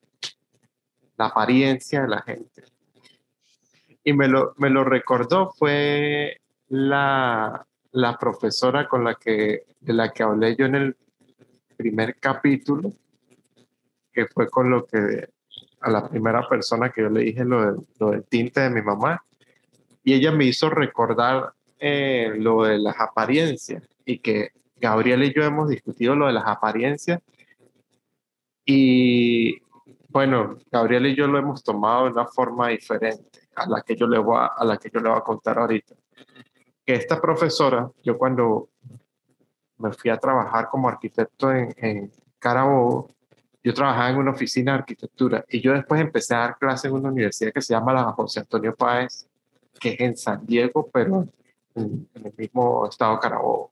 [1.17, 2.63] la apariencia de la gente.
[4.03, 10.11] Y me lo, me lo recordó, fue la, la profesora con la que, de la
[10.11, 10.97] que hablé yo en el
[11.77, 12.93] primer capítulo,
[14.11, 15.29] que fue con lo que
[15.83, 19.23] a la primera persona que yo le dije lo, lo del tinte de mi mamá.
[20.03, 25.43] Y ella me hizo recordar eh, lo de las apariencias y que Gabriel y yo
[25.43, 27.21] hemos discutido lo de las apariencias
[28.65, 29.61] y
[30.09, 34.07] bueno, Gabriel y yo lo hemos tomado de una forma diferente a la que yo
[34.07, 35.95] le voy a, a la que yo le voy a contar ahorita.
[36.85, 38.69] Que esta profesora, yo cuando
[39.77, 43.09] me fui a trabajar como arquitecto en, en Carabobo,
[43.63, 46.93] yo trabajaba en una oficina de arquitectura y yo después empecé a dar clases en
[46.93, 49.27] una universidad que se llama la José Antonio Páez,
[49.79, 51.27] que es en San Diego, pero
[51.75, 53.71] en, en el mismo estado de Carabobo.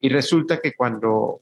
[0.00, 1.40] Y resulta que cuando,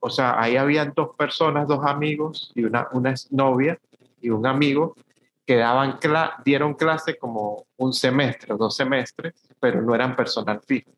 [0.00, 3.78] o sea, ahí habían dos personas, dos amigos y una, una novia
[4.20, 4.94] y un amigo
[5.44, 10.90] que daban cla dieron clase como un semestre dos semestres, pero no eran personal fijo.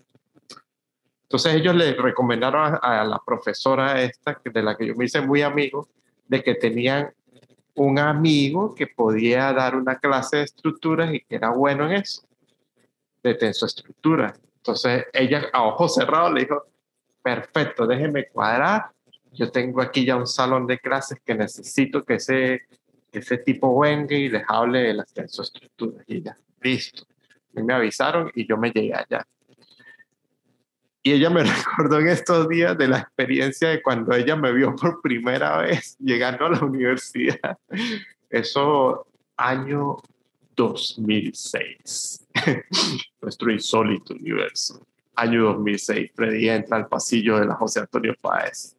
[1.24, 5.20] Entonces ellos le recomendaron a, a, la profesora esta, de la que yo me hice
[5.20, 5.88] muy amigo,
[6.28, 7.12] de que tenían
[7.74, 12.22] un amigo que podía dar una clase de estructuras y que era bueno en eso,
[13.22, 14.34] de tensoestructura.
[14.58, 16.64] Entonces ella a ojos cerrados le dijo,
[17.22, 18.90] perfecto, déjeme cuadrar,
[19.32, 22.62] yo tengo aquí ya un salón de clases que necesito que ese,
[23.10, 26.04] que ese tipo venga y les hable de las tensoestructuras.
[26.06, 27.04] Y ya, listo.
[27.56, 29.26] Y me avisaron y yo me llegué allá.
[31.06, 34.74] Y ella me recordó en estos días de la experiencia de cuando ella me vio
[34.74, 37.58] por primera vez llegando a la universidad.
[38.30, 39.98] Eso año
[40.56, 42.26] 2006.
[43.20, 44.80] Nuestro insólito universo.
[45.14, 46.10] Año 2006.
[46.14, 48.74] Freddy entra al pasillo de la José Antonio Páez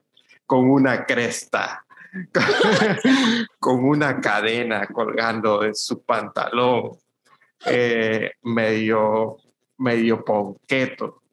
[0.48, 1.86] con una cresta,
[3.60, 6.92] con una cadena colgando de su pantalón,
[7.66, 9.38] eh, medio,
[9.78, 11.24] medio ponqueto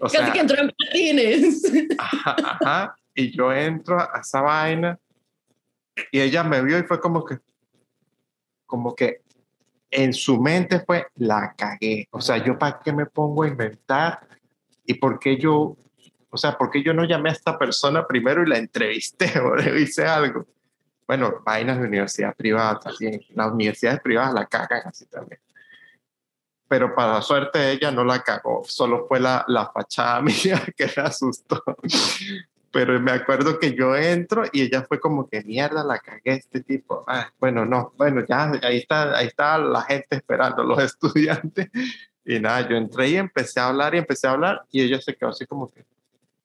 [0.00, 1.72] o Casi sea, que entró en patines.
[1.98, 4.98] Ajá, ajá, y yo entro a esa vaina
[6.10, 7.38] y ella me vio y fue como que,
[8.66, 9.22] como que
[9.90, 12.08] en su mente fue, la cagué.
[12.10, 14.26] O sea, yo para qué me pongo a inventar
[14.86, 15.76] y por qué yo,
[16.30, 19.54] o sea, por qué yo no llamé a esta persona primero y la entrevisté o
[19.54, 20.46] le hice algo.
[21.06, 23.20] Bueno, vainas de universidad privada también.
[23.34, 25.40] Las universidades privadas la cagan así también
[26.72, 31.02] pero para suerte ella no la cagó, solo fue la, la fachada mía que la
[31.02, 31.62] asustó.
[32.70, 36.62] Pero me acuerdo que yo entro y ella fue como que mierda, la cagué este
[36.62, 37.04] tipo.
[37.06, 41.68] Ah, bueno, no, bueno, ya ahí está, ahí está la gente esperando, los estudiantes.
[42.24, 45.14] Y nada, yo entré y empecé a hablar y empecé a hablar y ella se
[45.14, 45.84] quedó así como que,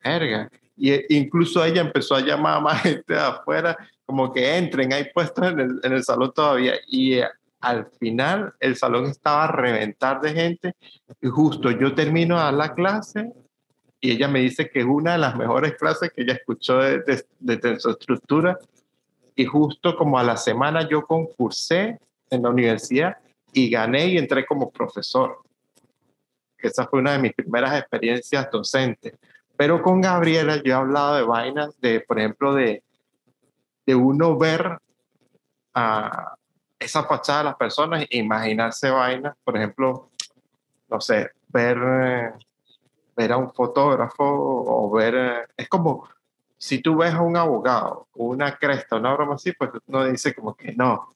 [0.04, 0.52] verga.
[0.76, 4.92] Y e, incluso ella empezó a llamar a más gente de afuera, como que entren,
[4.92, 6.74] hay puestos en el, en el salón todavía.
[6.86, 7.22] Y
[7.60, 10.76] al final el salón estaba a reventar de gente
[11.22, 13.32] y justo yo termino dar la clase
[14.00, 17.00] y ella me dice que es una de las mejores clases que ella escuchó de,
[17.00, 18.60] de, de tensoestructura
[19.36, 23.18] y justo como a la semana yo concursé en la universidad
[23.54, 25.40] y gané y entré como profesor.
[26.58, 29.14] Esa fue una de mis primeras experiencias docentes.
[29.56, 32.84] Pero con Gabriela yo he hablado de vainas, de, por ejemplo, de,
[33.86, 34.78] de uno ver
[35.74, 36.36] a,
[36.80, 40.10] esa fachada de las personas, imaginarse vainas, por ejemplo,
[40.90, 41.78] no sé, ver,
[43.16, 46.08] ver a un fotógrafo o ver, es como
[46.58, 50.56] si tú ves a un abogado, una cresta, una broma así, pues uno dice como
[50.56, 51.14] que no.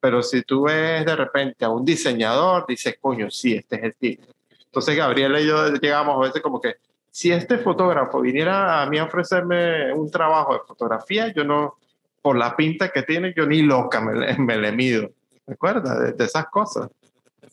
[0.00, 3.96] Pero si tú ves de repente a un diseñador, dices, coño, sí, este es el
[3.96, 4.24] tipo.
[4.66, 6.76] Entonces Gabriela y yo llegamos a veces como que,
[7.10, 11.76] si este fotógrafo viniera a mí a ofrecerme un trabajo de fotografía, yo no,
[12.24, 15.12] por la pinta que tiene, yo ni loca me, me le mido.
[15.46, 16.88] ¿Recuerdas de, de, esas cosas?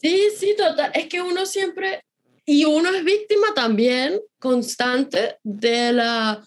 [0.01, 0.91] Sí, sí, total.
[0.93, 2.05] Es que uno siempre,
[2.45, 6.41] y uno es víctima también constante de, la,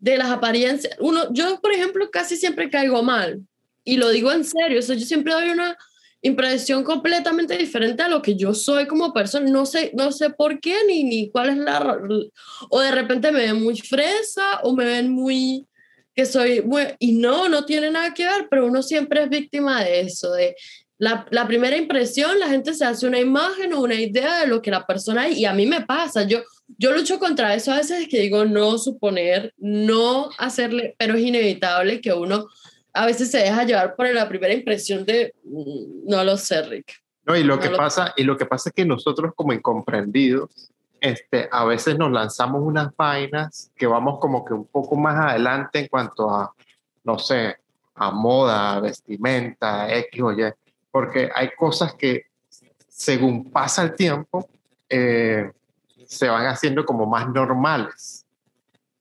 [0.00, 0.96] de las apariencias.
[0.98, 3.42] Uno, yo, por ejemplo, casi siempre caigo mal.
[3.84, 4.80] Y lo digo en serio.
[4.80, 5.78] O sea, yo siempre doy una
[6.20, 9.48] impresión completamente diferente a lo que yo soy como persona.
[9.48, 11.96] No sé, no sé por qué ni, ni cuál es la...
[12.70, 15.64] O de repente me ven muy fresa o me ven muy
[16.18, 19.84] que soy, bueno, y no, no tiene nada que ver, pero uno siempre es víctima
[19.84, 20.56] de eso, de
[20.98, 24.60] la, la, primera impresión, la gente se hace una imagen o una idea de lo
[24.60, 26.40] que la persona es, y a mí me pasa, yo,
[26.76, 32.00] yo lucho contra eso a veces que digo no suponer, no hacerle, pero es inevitable
[32.00, 32.48] que uno
[32.94, 36.94] a veces se deja llevar por la primera impresión de, mm, no lo sé, Rick.
[37.26, 39.52] No, y lo No que lo- pasa, y lo que pasa es que nosotros como
[39.52, 45.16] incomprendidos, este, a veces nos lanzamos unas vainas que vamos como que un poco más
[45.16, 46.52] adelante en cuanto a,
[47.04, 47.56] no sé,
[47.94, 50.52] a moda, vestimenta, X o Y,
[50.90, 52.26] porque hay cosas que
[52.88, 54.48] según pasa el tiempo,
[54.88, 55.52] eh,
[56.06, 58.26] se van haciendo como más normales.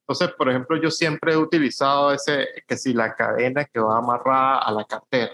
[0.01, 4.59] Entonces, por ejemplo, yo siempre he utilizado ese, que si la cadena que va amarrada
[4.59, 5.33] a la cartera,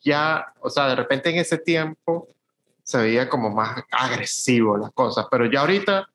[0.00, 2.28] ya, o sea, de repente en ese tiempo
[2.84, 6.06] se veía como más agresivo las cosas, pero ya ahorita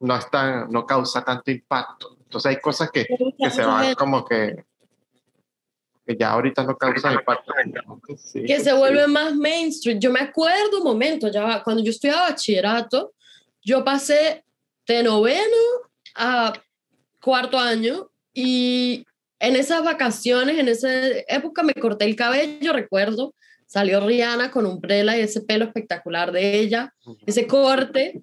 [0.00, 2.18] no, está, no causa tanto impacto.
[2.22, 3.06] Entonces hay cosas que,
[3.38, 4.64] que se van como que,
[6.06, 7.52] que ya ahorita no causan impacto.
[8.46, 9.98] que se vuelve más mainstream.
[9.98, 13.12] Yo me acuerdo un momento, ya cuando yo estudiaba bachillerato,
[13.62, 14.44] yo pasé
[14.86, 15.56] de noveno
[16.16, 16.52] a
[17.22, 19.06] cuarto año y
[19.38, 20.90] en esas vacaciones, en esa
[21.28, 23.34] época me corté el cabello, recuerdo,
[23.70, 26.92] salió Rihanna con un prela y ese pelo espectacular de ella,
[27.24, 28.20] ese corte.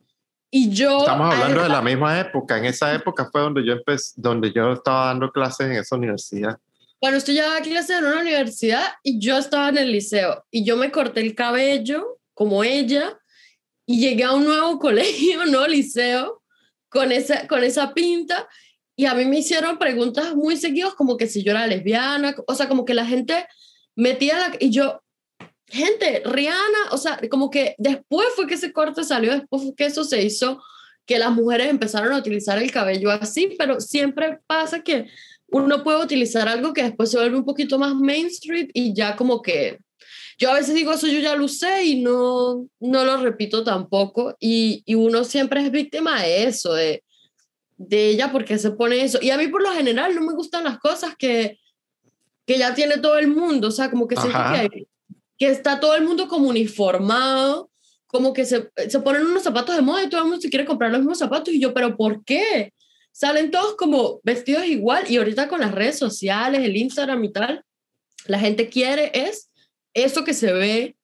[0.52, 1.00] Y yo...
[1.00, 2.58] Estamos hablando de la misma época.
[2.58, 6.58] En esa época fue donde yo empecé, donde yo estaba dando clases en esa universidad.
[7.00, 10.44] Bueno, usted llevaba clases en una universidad y yo estaba en el liceo.
[10.52, 13.18] Y yo me corté el cabello como ella
[13.86, 16.44] y llegué a un nuevo colegio, nuevo liceo,
[16.90, 18.50] con esa, con esa pinta.
[18.98, 22.54] Y a mí me hicieron preguntas muy seguidas, como que si yo era lesbiana, o
[22.54, 23.48] sea, como que la gente
[23.96, 24.52] metía la...
[24.60, 25.02] Y yo,
[25.68, 29.86] gente, Rihanna, o sea, como que después fue que ese corte salió, después fue que
[29.86, 30.62] eso se hizo,
[31.06, 35.08] que las mujeres empezaron a utilizar el cabello así, pero siempre pasa que
[35.48, 39.42] uno puede utilizar algo que después se vuelve un poquito más mainstream y ya como
[39.42, 39.80] que
[40.38, 44.36] yo a veces digo eso yo ya lo usé y no, no lo repito tampoco
[44.40, 47.04] y, y uno siempre es víctima de eso, de,
[47.78, 49.20] de ella porque se pone eso.
[49.22, 51.60] Y a mí por lo general no me gustan las cosas que,
[52.46, 54.40] que ya tiene todo el mundo, o sea, como que siento
[54.70, 54.88] que,
[55.38, 57.70] que está todo el mundo como uniformado,
[58.08, 60.66] como que se, se ponen unos zapatos de moda y todo el mundo se quiere
[60.66, 62.74] comprar los mismos zapatos y yo, pero ¿por qué?
[63.12, 67.64] Salen todos como vestidos igual y ahorita con las redes sociales, el Instagram y tal,
[68.26, 69.50] la gente quiere es
[69.94, 70.96] eso que se ve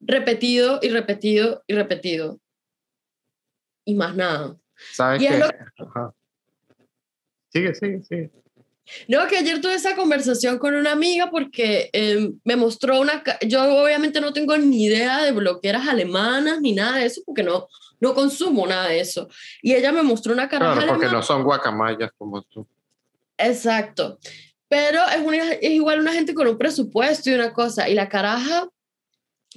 [0.00, 2.40] repetido y repetido y repetido.
[3.84, 4.56] Y más nada.
[4.92, 5.42] ¿Sabes qué?
[7.52, 8.30] Sigue, sigue, sigue.
[9.08, 13.22] No, que ayer tuve esa conversación con una amiga porque em, me mostró una...
[13.46, 17.68] Yo obviamente no tengo ni idea de bloqueras alemanas ni nada de eso porque no,
[18.00, 19.28] no consumo nada de eso.
[19.62, 22.66] Y ella me mostró una caraja Claro, porque no son guacamayas como tú.
[23.38, 24.18] Exacto.
[24.68, 27.88] Pero es, es igual una gente con un presupuesto y una cosa.
[27.88, 28.68] Y la caraja,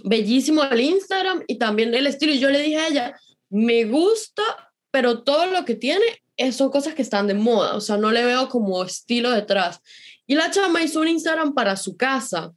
[0.03, 2.33] bellísimo el Instagram y también el estilo.
[2.33, 3.19] Y yo le dije a ella,
[3.49, 4.43] me gusta,
[4.91, 6.05] pero todo lo que tiene
[6.51, 7.75] son cosas que están de moda.
[7.75, 9.81] O sea, no le veo como estilo detrás.
[10.25, 12.53] Y la chama hizo un Instagram para su casa.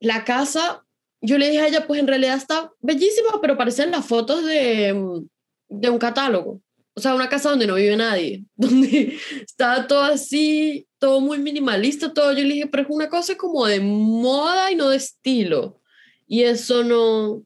[0.00, 0.84] La casa,
[1.20, 5.22] yo le dije a ella, pues en realidad está bellísima, pero parecen las fotos de,
[5.68, 6.60] de un catálogo.
[6.96, 12.12] O sea, una casa donde no vive nadie, donde está todo así, todo muy minimalista,
[12.12, 12.32] todo.
[12.32, 15.80] Yo le dije, pero es una cosa como de moda y no de estilo.
[16.26, 17.42] Y eso no,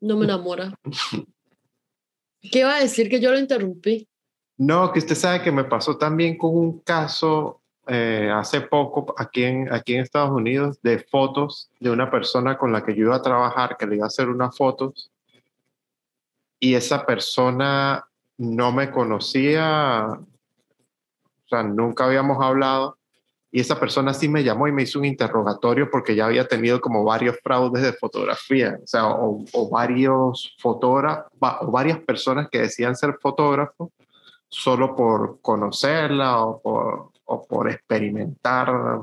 [0.00, 0.74] no me enamora.
[2.40, 4.08] ¿Qué iba a decir que yo lo interrumpí?
[4.56, 9.44] No, que usted sabe que me pasó también con un caso eh, hace poco aquí
[9.44, 13.16] en, aquí en Estados Unidos de fotos de una persona con la que yo iba
[13.16, 15.10] a trabajar, que le iba a hacer unas fotos
[16.60, 18.04] y esa persona
[18.36, 22.97] no me conocía, o sea, nunca habíamos hablado,
[23.50, 26.80] y esa persona sí me llamó y me hizo un interrogatorio porque ya había tenido
[26.80, 32.94] como varios fraudes de fotografía, o sea, o, varios fotógrafos, o varias personas que decían
[32.94, 33.90] ser fotógrafos
[34.48, 39.00] solo por conocerla o por, o experimentar,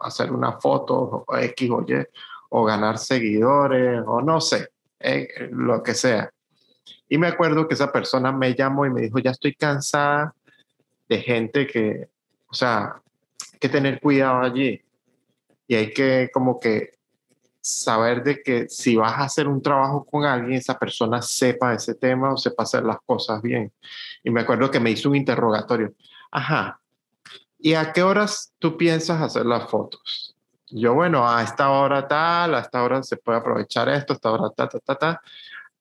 [0.00, 2.06] hacer una foto o X o Y,
[2.50, 4.70] o ganar seguidores, o no sé,
[5.00, 6.30] eh, lo que sea.
[7.08, 10.34] Y me acuerdo que esa persona me llamó y me dijo, ya estoy cansada
[11.08, 12.08] de gente que,
[12.48, 13.00] o sea,
[13.54, 14.82] hay que tener cuidado allí.
[15.66, 16.94] Y hay que como que
[17.60, 21.94] saber de que si vas a hacer un trabajo con alguien, esa persona sepa ese
[21.94, 23.72] tema o sepa hacer las cosas bien.
[24.22, 25.94] Y me acuerdo que me hizo un interrogatorio.
[26.30, 26.78] Ajá.
[27.58, 30.36] ¿Y a qué horas tú piensas hacer las fotos?
[30.68, 34.30] Yo, bueno, a esta hora tal, a esta hora se puede aprovechar esto, a esta
[34.30, 35.20] hora ta, ta, ta, ta.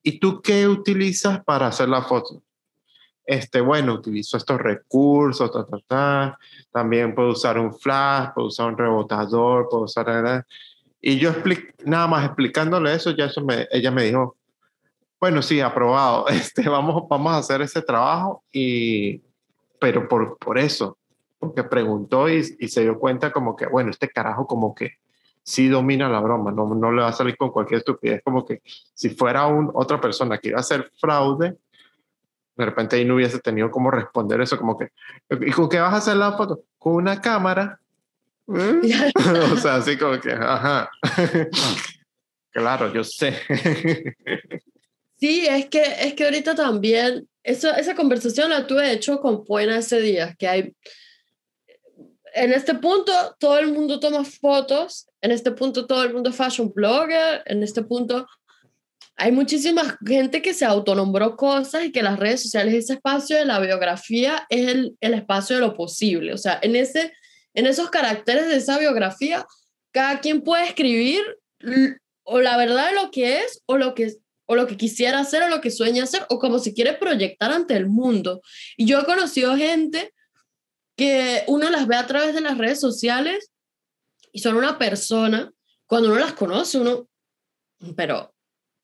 [0.02, 2.42] ¿Y tú qué utilizas para hacer la foto?
[3.26, 6.40] Este, bueno, utilizo estos recursos, ta, ta, ta.
[6.72, 10.46] también puedo usar un flash, puedo usar un rebotador, puedo usar...
[11.02, 11.32] Y yo
[11.86, 14.38] nada más explicándole eso, ya eso me, ella me dijo,
[15.20, 19.22] bueno, sí, aprobado, este, vamos, vamos a hacer ese trabajo, y,
[19.80, 20.98] pero por, por eso,
[21.40, 24.98] porque preguntó y, y se dio cuenta como que, bueno, este carajo como que
[25.44, 28.62] sí domina la broma, no, no le va a salir con cualquier estupidez, como que
[28.94, 31.58] si fuera un, otra persona que iba a hacer fraude,
[32.56, 34.90] de repente ahí no hubiese tenido cómo responder eso, como que,
[35.30, 36.64] ¿y con qué vas a hacer la foto?
[36.78, 37.80] Con una cámara.
[38.48, 40.90] o sea, así como que, ajá.
[42.52, 43.40] claro, yo sé.
[45.20, 49.78] sí, es que, es que ahorita también, eso, esa conversación la tuve hecho con Puena
[49.78, 50.76] ese día, que hay,
[52.34, 56.36] en este punto todo el mundo toma fotos, en este punto todo el mundo es
[56.36, 58.28] fashion blogger, en este punto
[59.16, 63.46] hay muchísima gente que se autonombró cosas y que las redes sociales, ese espacio de
[63.46, 66.34] la biografía es el, el espacio de lo posible.
[66.34, 67.14] O sea, en, ese,
[67.54, 69.46] en esos caracteres de esa biografía,
[69.92, 71.22] cada quien puede escribir
[72.24, 74.14] o la verdad de lo que es o lo que,
[74.46, 77.52] o lo que quisiera hacer o lo que sueña hacer o como se quiere proyectar
[77.52, 78.42] ante el mundo.
[78.78, 80.14] Y yo he conocido gente
[80.98, 83.52] que uno las ve a través de las redes sociales
[84.32, 85.52] y son una persona,
[85.86, 87.08] cuando uno las conoce, uno,
[87.96, 88.33] pero,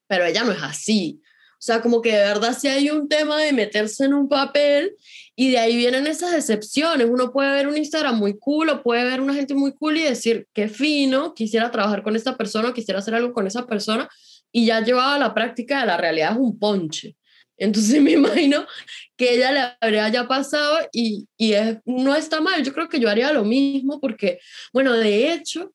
[0.09, 1.21] pero ella no es así.
[1.53, 4.95] O sea, como que de verdad si hay un tema de meterse en un papel
[5.35, 7.07] y de ahí vienen esas decepciones.
[7.09, 10.03] Uno puede ver un Instagram muy cool o puede ver una gente muy cool y
[10.03, 14.09] decir, qué fino, quisiera trabajar con esta persona, quisiera hacer algo con esa persona
[14.51, 17.17] y ya llevado a la práctica de la realidad es un ponche.
[17.57, 18.65] Entonces me imagino
[19.17, 22.63] que ella le habría ya pasado y, y es, no está mal.
[22.63, 24.39] Yo creo que yo haría lo mismo porque,
[24.71, 25.73] bueno, de hecho,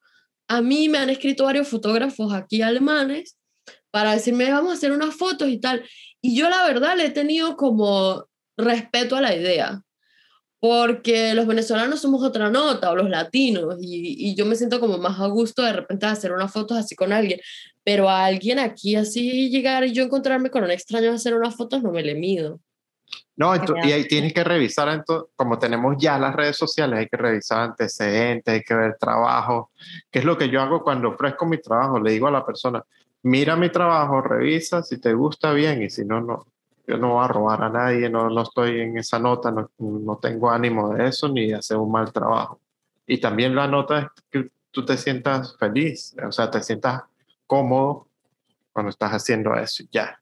[0.48, 3.36] a mí me han escrito varios fotógrafos aquí alemanes
[3.94, 5.84] para decirme, vamos a hacer unas fotos y tal.
[6.20, 8.26] Y yo la verdad le he tenido como
[8.56, 9.82] respeto a la idea,
[10.58, 14.98] porque los venezolanos somos otra nota, o los latinos, y, y yo me siento como
[14.98, 17.38] más a gusto de repente de hacer unas fotos así con alguien,
[17.84, 21.54] pero a alguien aquí así llegar y yo encontrarme con un extraño a hacer unas
[21.54, 22.58] fotos no me le mido.
[23.36, 25.04] No, y ahí tienes que revisar,
[25.36, 29.70] como tenemos ya las redes sociales, hay que revisar antecedentes, hay que ver trabajo,
[30.10, 32.82] que es lo que yo hago cuando ofrezco mi trabajo, le digo a la persona,
[33.24, 36.46] mira mi trabajo, revisa, si te gusta bien y si no, no.
[36.86, 40.18] Yo no voy a robar a nadie, no, no estoy en esa nota, no, no
[40.18, 42.60] tengo ánimo de eso ni de hacer un mal trabajo.
[43.06, 47.02] Y también la nota es que tú te sientas feliz, o sea, te sientas
[47.46, 48.06] cómodo
[48.72, 50.20] cuando estás haciendo eso, ya.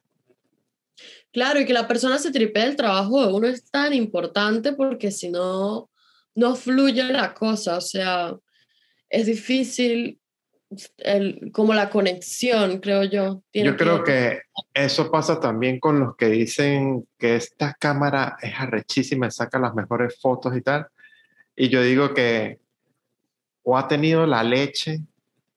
[1.33, 5.11] Claro, y que la persona se tripee el trabajo de uno es tan importante porque
[5.11, 5.91] si no,
[6.37, 8.37] no fluye la cosa, o sea,
[9.09, 10.21] es difícil
[10.99, 13.43] el, como la conexión, creo yo.
[13.53, 14.43] yo creo que
[14.75, 20.19] eso pasa también con los que dicen que esta cámara es arrechísima, saca las mejores
[20.21, 20.87] fotos y tal.
[21.57, 22.59] Y yo digo que
[23.63, 25.01] o ha tenido la leche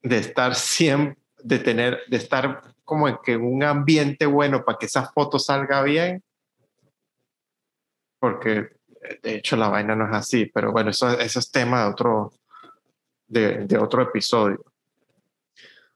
[0.01, 4.87] de estar siempre de tener, de estar como en que un ambiente bueno para que
[4.87, 6.23] esa foto salga bien,
[8.19, 8.69] porque
[9.21, 12.33] de hecho la vaina no es así, pero bueno, eso, eso es tema de otro,
[13.27, 14.63] de, de otro episodio.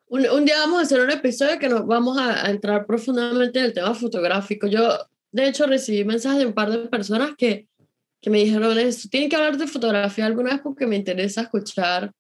[0.09, 3.59] Un, un, día vamos a hacer un episodio que nos vamos a, a, entrar profundamente
[3.59, 4.65] en el tema fotográfico.
[4.65, 4.97] Yo,
[5.31, 7.67] de hecho, recibí mensajes de un par de personas que,
[8.19, 12.11] que me dijeron esto, tienen que hablar de fotografía alguna vez porque me interesa escuchar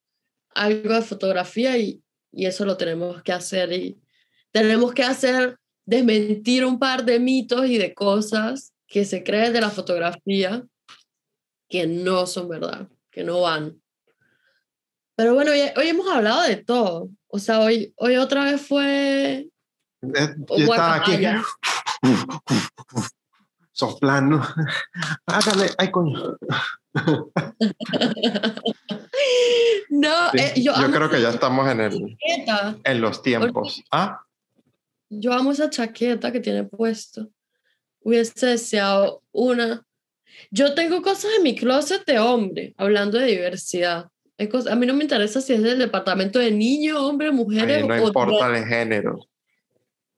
[0.53, 1.99] algo de fotografía y,
[2.31, 3.99] y eso lo tenemos que hacer y
[4.51, 9.61] tenemos que hacer desmentir un par de mitos y de cosas que se creen de
[9.61, 10.63] la fotografía
[11.67, 13.81] que no son verdad, que no van.
[15.15, 17.09] Pero bueno, hoy, hoy hemos hablado de todo.
[17.29, 19.49] O sea, hoy, hoy otra vez fue...
[20.01, 21.13] Eh, yo estaba aquí
[23.79, 24.41] soplando.
[25.25, 26.37] Hágale, ay coño.
[29.89, 32.17] no, eh, yo, yo creo que ya estamos en, el,
[32.83, 33.81] en los tiempos.
[33.89, 34.19] ¿Ah?
[35.09, 37.29] Yo amo esa chaqueta que tiene puesto.
[38.01, 39.85] Hubiese deseado una.
[40.51, 44.09] Yo tengo cosas en mi closet de hombre, hablando de diversidad.
[44.69, 47.85] A mí no me interesa si es del departamento de niño, hombre, mujeres.
[47.85, 49.19] no importa el género.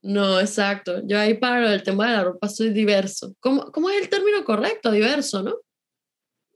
[0.03, 1.01] No, exacto.
[1.05, 3.33] Yo ahí para el tema de la ropa soy diverso.
[3.39, 4.91] ¿Cómo, ¿Cómo es el término correcto?
[4.91, 5.55] Diverso, ¿no?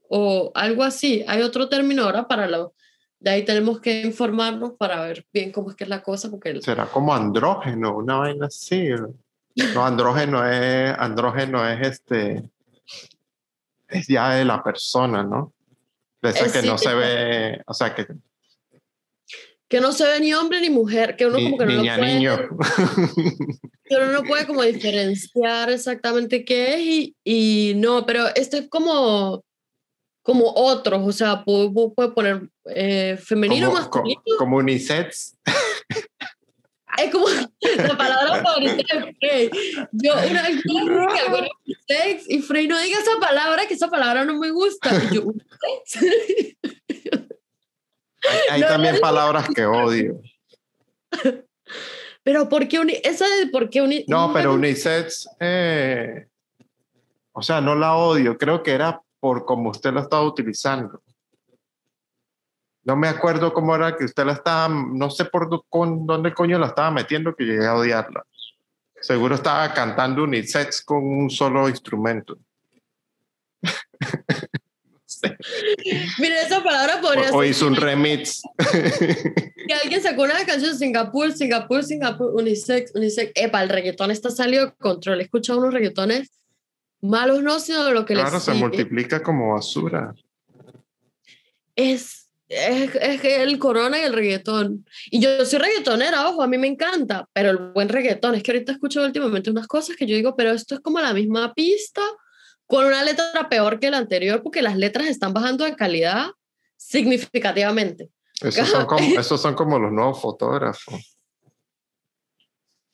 [0.08, 1.24] O algo así.
[1.28, 2.74] Hay otro término ahora para lo...
[3.18, 6.30] De ahí tenemos que informarnos para ver bien cómo es que es la cosa.
[6.30, 8.88] Porque Será como andrógeno, una vaina así.
[9.74, 12.50] No, andrógeno es, andrógeno es este,
[13.88, 15.54] es ya de la persona, ¿no?
[16.22, 18.06] De ese que no se ve, o sea, que
[19.68, 22.02] que no se ve ni hombre ni mujer, que uno como que no niña, lo
[22.02, 22.36] puede, niño.
[23.84, 28.68] que uno no puede como diferenciar exactamente qué es y, y no, pero esto es
[28.68, 29.44] como
[30.22, 34.20] como otros, o sea, puede, puede poner eh, femenino, como, masculino.
[34.24, 35.36] Como, como unisex.
[36.98, 37.26] Es como
[37.76, 39.50] la palabra favorita de Frey.
[39.92, 43.88] Yo una vez dije algo era unisex y Frey no diga esa palabra, que esa
[43.88, 44.90] palabra no me gusta.
[45.10, 46.56] Y yo, unisex.
[48.28, 50.20] Hay, hay no, también no, palabras que odio.
[52.24, 56.26] Pero ¿por qué, uni esa de por qué uni No, pero unisex, eh,
[57.30, 61.00] o sea, no la odio, creo que era por cómo usted lo estaba utilizando.
[62.86, 66.56] No me acuerdo cómo era que usted la estaba, no sé por con, dónde coño
[66.56, 68.24] la estaba metiendo que llegué a odiarla.
[69.00, 72.38] Seguro estaba cantando unisex con un solo instrumento.
[75.04, 75.36] sé.
[76.20, 78.42] Mira, esa palabra podría O, o hizo un remix.
[79.66, 83.32] que alguien sacó una canción de Singapur, Singapur, Singapur, unisex, unisex.
[83.34, 85.18] Epa, el reggaetón está salido de control.
[85.20, 86.30] He escuchado unos reggaetones
[87.00, 88.62] malos, no, sino lo que claro, les se sigue.
[88.62, 90.14] multiplica como basura.
[91.74, 94.86] es, es, es que el corona y el reggaetón.
[95.10, 98.52] Y yo soy reggaetonera, ojo, a mí me encanta, pero el buen reggaetón, es que
[98.52, 102.02] ahorita escucho últimamente unas cosas que yo digo, pero esto es como la misma pista
[102.66, 106.30] con una letra peor que la anterior, porque las letras están bajando de calidad
[106.76, 108.10] significativamente.
[108.40, 111.18] Esos son como, esos son como los nuevos fotógrafos.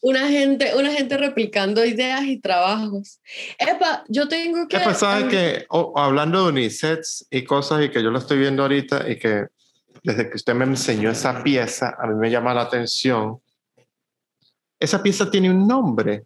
[0.07, 3.19] Una gente, una gente replicando ideas y trabajos.
[3.59, 4.77] Epa, yo tengo que...
[4.77, 5.19] ¿Qué pasa?
[5.19, 9.09] um, que o- hablando de unisets y cosas y que yo lo estoy viendo ahorita
[9.09, 9.47] y que
[10.03, 13.41] desde que usted me enseñó esa pieza, a mí me llama la atención.
[14.79, 16.23] Esa pieza tiene un nombre.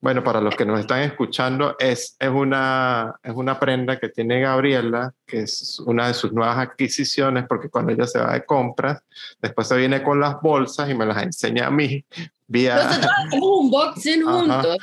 [0.00, 4.40] Bueno, para los que nos están escuchando, es, es, una, es una prenda que tiene
[4.40, 9.02] Gabriela, que es una de sus nuevas adquisiciones, porque cuando ella se va de compras,
[9.42, 12.02] después se viene con las bolsas y me las enseña a mí
[12.50, 12.76] vía...
[12.76, 14.32] Nosotros hacemos un boxing Ajá.
[14.32, 14.76] juntos.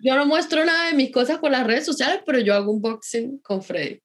[0.00, 2.82] Yo no muestro nada de mis cosas por las redes sociales, pero yo hago un
[2.82, 4.00] boxing con Freddy.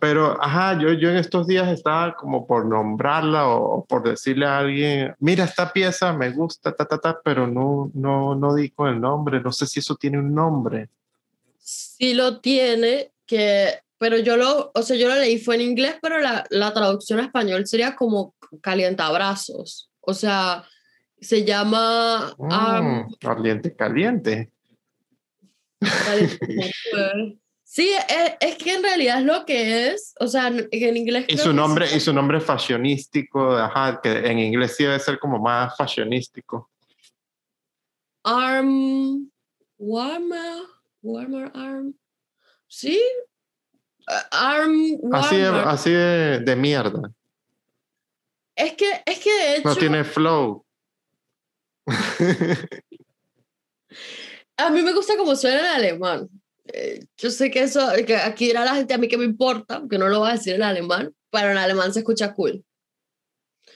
[0.00, 4.46] Pero, ajá, yo, yo en estos días estaba como por nombrarla o, o por decirle
[4.46, 8.70] a alguien, mira, esta pieza me gusta, ta, ta, ta, pero no, no, no di
[8.70, 10.88] con el nombre, no sé si eso tiene un nombre.
[11.58, 15.96] Sí lo tiene, que, pero yo lo, o sea, yo lo leí fue en inglés,
[16.00, 19.90] pero la, la traducción a español sería como calientabrazos.
[20.00, 20.64] O sea,
[21.20, 22.34] se llama...
[22.38, 24.50] Um, caliente, caliente.
[25.80, 27.38] calientabrazos.
[27.64, 31.26] sí, es, es que en realidad es lo que es, o sea, en inglés...
[31.28, 31.96] Y su nombre, sí.
[31.96, 36.70] y su nombre fashionístico, ajá, que en inglés sí debe ser como más fashionístico.
[38.24, 39.30] Arm,
[39.78, 40.62] warmer,
[41.02, 41.94] warmer arm.
[42.66, 43.00] Sí,
[44.30, 47.10] arm, Así de, así de, de mierda.
[48.54, 50.64] Es que, es que de hecho, No tiene flow.
[54.56, 56.28] a mí me gusta como suena en alemán.
[56.66, 59.80] Eh, yo sé que eso, que aquí dirá la gente a mí que me importa,
[59.80, 62.62] porque no lo va a decir en alemán, pero en alemán se escucha cool.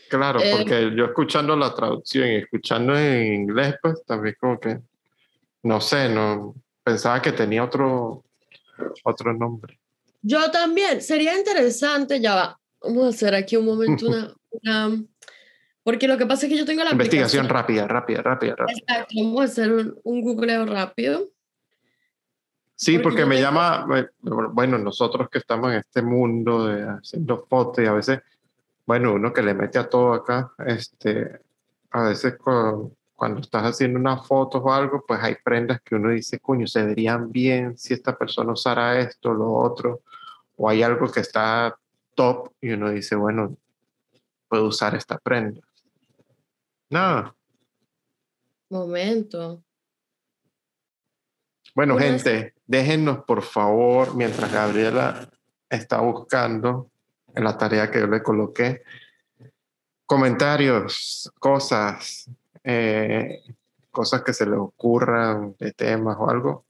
[0.09, 4.79] Claro, Eh, porque yo escuchando la traducción y escuchando en inglés, pues también como que,
[5.63, 6.55] no sé, no
[6.85, 8.25] pensaba que tenía otro,
[9.05, 9.79] otro nombre.
[10.21, 15.03] Yo también, sería interesante, ya va, vamos a hacer aquí un momento una, una-
[15.85, 17.49] porque lo que pasa es que yo tengo la Investigación aplicación.
[17.49, 18.77] rápida, rápida, rápida, rápida.
[18.79, 21.29] Exacto, vamos a hacer un, un googleo rápido.
[22.75, 26.83] Sí, porque porque me tengo- llama, eh, bueno, nosotros que estamos en este mundo de
[26.83, 28.21] haciendo fotos y a veces,
[28.87, 31.41] bueno, uno que le mete a todo acá, este,
[31.91, 36.09] a veces cu- cuando estás haciendo unas fotos o algo, pues hay prendas que uno
[36.11, 40.01] dice, coño, se verían bien si esta persona usara esto, lo otro,
[40.57, 41.77] o hay algo que está
[42.17, 43.57] top y uno dice, bueno,
[44.49, 45.61] puedo usar esta prenda.
[46.93, 47.35] No,
[48.69, 49.65] Momento.
[51.75, 55.27] Bueno, Una gente, déjennos por favor, mientras Gabriela
[55.71, 56.91] está buscando
[57.35, 58.83] en la tarea que yo le coloqué,
[60.05, 62.31] comentarios, cosas,
[62.63, 63.41] eh,
[63.91, 66.67] cosas que se le ocurran de temas o algo.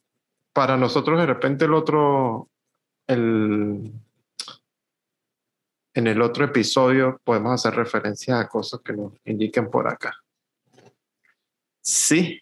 [0.52, 2.48] Para nosotros, de repente, el otro,
[3.08, 3.92] el,
[5.94, 10.14] en el otro episodio podemos hacer referencia a cosas que nos indiquen por acá.
[11.80, 12.40] Sí,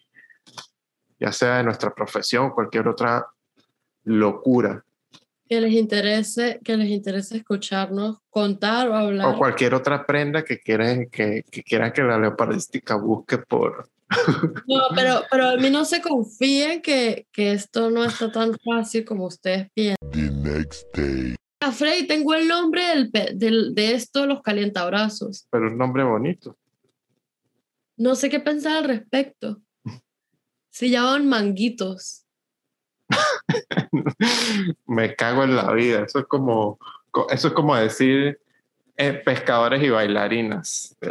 [1.19, 3.27] ya sea de nuestra profesión o cualquier otra
[4.03, 4.83] locura
[5.47, 9.27] Que les interese, que les interese escucharnos contar o hablar.
[9.27, 13.89] o cualquier otra prenda que quieran que, que, quieran que la leopardística busque por
[14.67, 19.05] No, pero, pero a mí no se confíen que, que esto no está tan fácil
[19.05, 19.97] como ustedes piensan.
[20.11, 21.35] The next day.
[21.63, 25.47] Ah, Freddy, tengo el nombre del, del- de esto, los calientabrazos.
[25.51, 26.57] pero un nombre bonito
[27.97, 29.61] No sé qué pensar al respecto.
[30.71, 32.25] Se llaman manguitos.
[34.87, 36.79] me cago en la vida eso es como
[37.11, 38.39] co- eso es como decir
[38.95, 40.95] eh, pescadores y bailarinas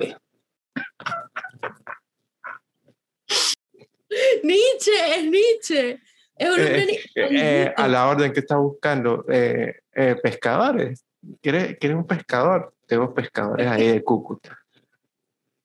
[4.43, 6.01] Nietzsche, es Nietzsche.
[6.37, 9.25] Es un Eh, eh, a la orden que está buscando
[10.01, 11.05] eh, pescadores
[11.43, 12.75] ¿Quieres, ¿Quieres un pescador?
[12.87, 14.59] Tengo pescadores ahí de Cúcuta.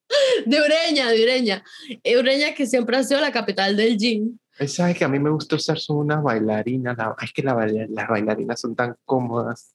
[0.46, 1.64] De Ureña, de Ureña.
[2.04, 4.38] Eh, Ureña que siempre ha sido la capital del gym.
[4.68, 6.98] ¿Sabes que a mí me gusta usar son unas bailarinas?
[6.98, 7.56] La- es que la
[7.90, 9.74] las bailarinas son tan cómodas.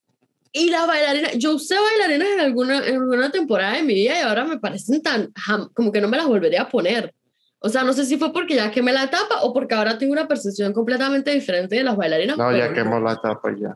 [0.53, 4.23] Y las bailarinas, yo usé bailarinas en alguna, en alguna temporada de mi vida y
[4.23, 5.31] ahora me parecen tan,
[5.73, 7.13] como que no me las volvería a poner.
[7.59, 10.13] O sea, no sé si fue porque ya quemé la tapa o porque ahora tengo
[10.13, 12.37] una percepción completamente diferente de las bailarinas.
[12.37, 13.75] No, ya quemó la tapa ya.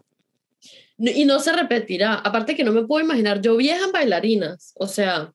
[0.97, 2.15] Y no se repetirá.
[2.15, 5.31] Aparte que no me puedo imaginar, yo vieja en bailarinas, o sea.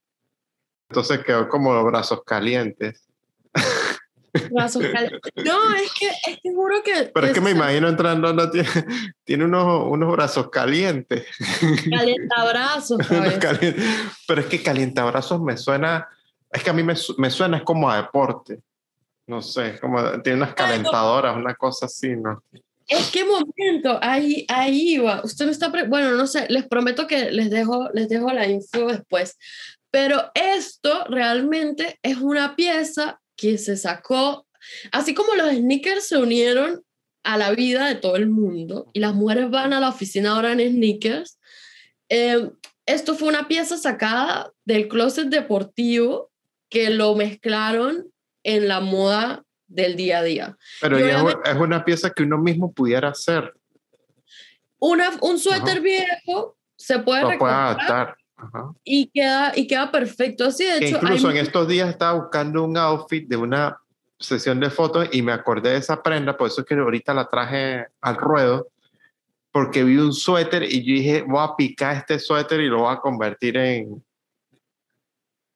[0.88, 3.06] Entonces quedó como brazos calientes.
[4.50, 5.20] Brazos calientes.
[5.44, 7.10] No, es que, es que juro que...
[7.12, 8.68] Pero es que me imagino entrando, no, tiene,
[9.24, 11.26] tiene unos, unos brazos calientes.
[11.90, 12.98] Calientabrazos.
[14.28, 16.08] Pero es que calientabrazos me suena,
[16.50, 18.60] es que a mí me, me suena es como a deporte.
[19.26, 22.42] No sé, como tiene unas calentadoras, una cosa así, ¿no?
[22.90, 25.22] Es que momento, ahí, ahí va.
[25.22, 28.86] Usted me está, bueno, no sé, les prometo que les dejo, les dejo la info
[28.86, 29.38] después.
[29.92, 34.46] Pero esto realmente es una pieza que se sacó,
[34.90, 36.82] así como los sneakers se unieron
[37.22, 40.52] a la vida de todo el mundo y las mujeres van a la oficina ahora
[40.52, 41.38] en sneakers.
[42.08, 42.50] Eh,
[42.86, 46.32] esto fue una pieza sacada del closet deportivo
[46.68, 48.10] que lo mezclaron
[48.42, 50.58] en la moda del día a día.
[50.80, 53.54] Pero es una pieza que uno mismo pudiera hacer.
[54.78, 58.16] Una, un suéter viejo se puede, Lo puede adaptar.
[58.84, 60.46] Y, queda, y queda perfecto.
[60.46, 63.78] Así de hecho, incluso en estos días estaba buscando un outfit de una
[64.18, 67.28] sesión de fotos y me acordé de esa prenda, por eso es que ahorita la
[67.28, 68.68] traje al ruedo,
[69.52, 72.94] porque vi un suéter y yo dije, voy a picar este suéter y lo voy
[72.94, 74.02] a convertir en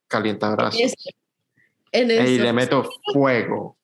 [0.07, 0.95] calientabrazos.
[1.91, 3.77] En y le meto fuego.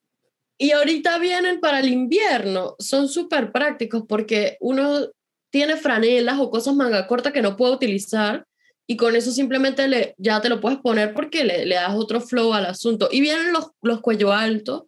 [0.61, 5.07] Y ahorita vienen para el invierno, son súper prácticos porque uno
[5.49, 8.45] tiene franelas o cosas manga corta que no puede utilizar
[8.85, 12.21] y con eso simplemente le, ya te lo puedes poner porque le, le das otro
[12.21, 13.09] flow al asunto.
[13.11, 14.83] Y vienen los, los cuello altos,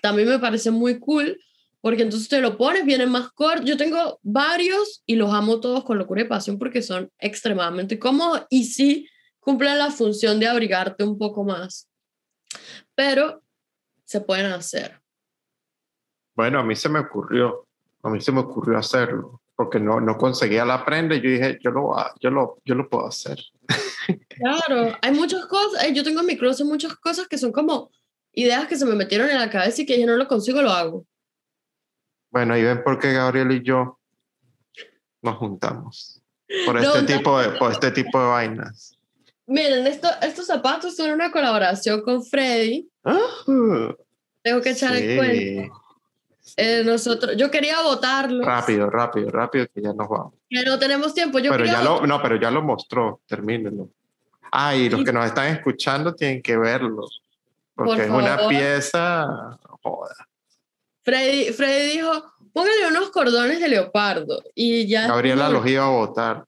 [0.00, 1.36] también me parece muy cool
[1.80, 3.64] porque entonces te lo pones, vienen más cortos.
[3.64, 8.42] Yo tengo varios y los amo todos con locura y pasión porque son extremadamente cómodos
[8.48, 9.08] y sí
[9.40, 11.88] cumplen la función de abrigarte un poco más.
[12.94, 13.42] Pero
[14.04, 15.04] se pueden hacer.
[16.36, 17.66] Bueno, a mí se me ocurrió,
[18.02, 21.58] a mí se me ocurrió hacerlo, porque no, no conseguía la prenda y yo dije,
[21.62, 23.38] yo lo, yo lo, yo lo puedo hacer.
[24.28, 27.90] Claro, hay muchas cosas, eh, yo tengo en mi closet muchas cosas que son como
[28.32, 30.70] ideas que se me metieron en la cabeza y que yo no lo consigo, lo
[30.70, 31.04] hago.
[32.30, 33.98] Bueno, ahí ven por qué Gabriel y yo
[35.22, 36.22] nos juntamos.
[36.64, 38.96] Por este, tipo, de, por este tipo de vainas.
[39.46, 42.88] Miren, esto, estos zapatos son una colaboración con Freddy.
[43.02, 43.26] Ah.
[44.42, 45.85] Tengo que echar el cuento.
[46.56, 48.44] Eh, nosotros, yo quería votarlo.
[48.44, 50.34] Rápido, rápido, rápido, que ya nos vamos.
[50.48, 51.38] Que no tenemos tiempo.
[51.38, 53.90] Yo pero ya lo, no, pero ya lo mostró, termínelo.
[54.52, 57.06] Ah, y los que nos están escuchando tienen que verlo.
[57.74, 59.58] Porque es una pieza.
[59.82, 60.28] Joda.
[61.02, 64.42] Freddy, Freddy dijo: póngale unos cordones de leopardo.
[64.54, 65.08] Y ya.
[65.08, 66.44] Gabriela los iba a votar.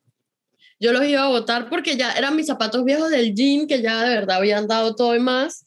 [0.80, 4.01] Yo los iba a votar porque ya eran mis zapatos viejos del jean, que ya
[4.03, 5.66] de verdad habían dado todo y más.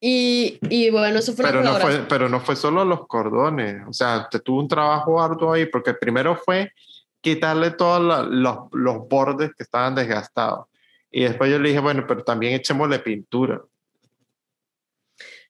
[0.00, 3.92] Y, y, bueno, eso fue pero no fue Pero no fue solo los cordones, o
[3.92, 6.72] sea, te tuvo un trabajo arduo ahí, porque primero fue
[7.20, 10.66] quitarle todos los, los bordes que estaban desgastados.
[11.10, 13.60] Y después yo le dije, bueno, pero también echémosle pintura.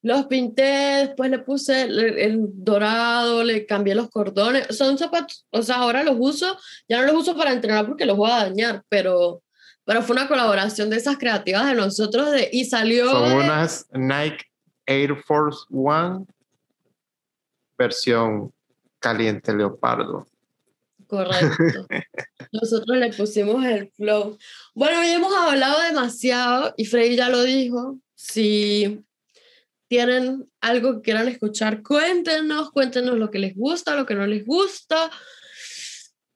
[0.00, 4.68] Los pinté, después le puse el, el, dorado, le cambié los cordones.
[4.76, 6.56] Son zapatos, o sea, ahora los uso,
[6.88, 9.42] ya no los uso para entrenar porque los voy a dañar, pero
[9.88, 13.10] pero fue una colaboración de esas creativas de nosotros de, y salió...
[13.10, 14.44] Son unas Nike
[14.84, 16.26] Air Force One
[17.78, 18.52] versión
[18.98, 20.26] caliente leopardo.
[21.06, 21.86] Correcto.
[22.52, 24.36] Nosotros le pusimos el flow.
[24.74, 27.98] Bueno, hoy hemos hablado demasiado y Freddy ya lo dijo.
[28.14, 29.02] Si
[29.88, 34.44] tienen algo que quieran escuchar, cuéntenos, cuéntenos lo que les gusta, lo que no les
[34.44, 35.10] gusta.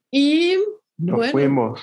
[0.09, 0.57] Y
[0.97, 1.79] nos fuimos.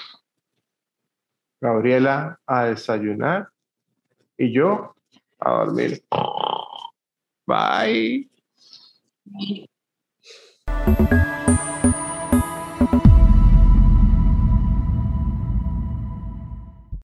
[1.60, 3.48] Gabriela a desayunar
[4.38, 4.94] y yo
[5.38, 6.02] a dormir.
[7.46, 8.28] Bye.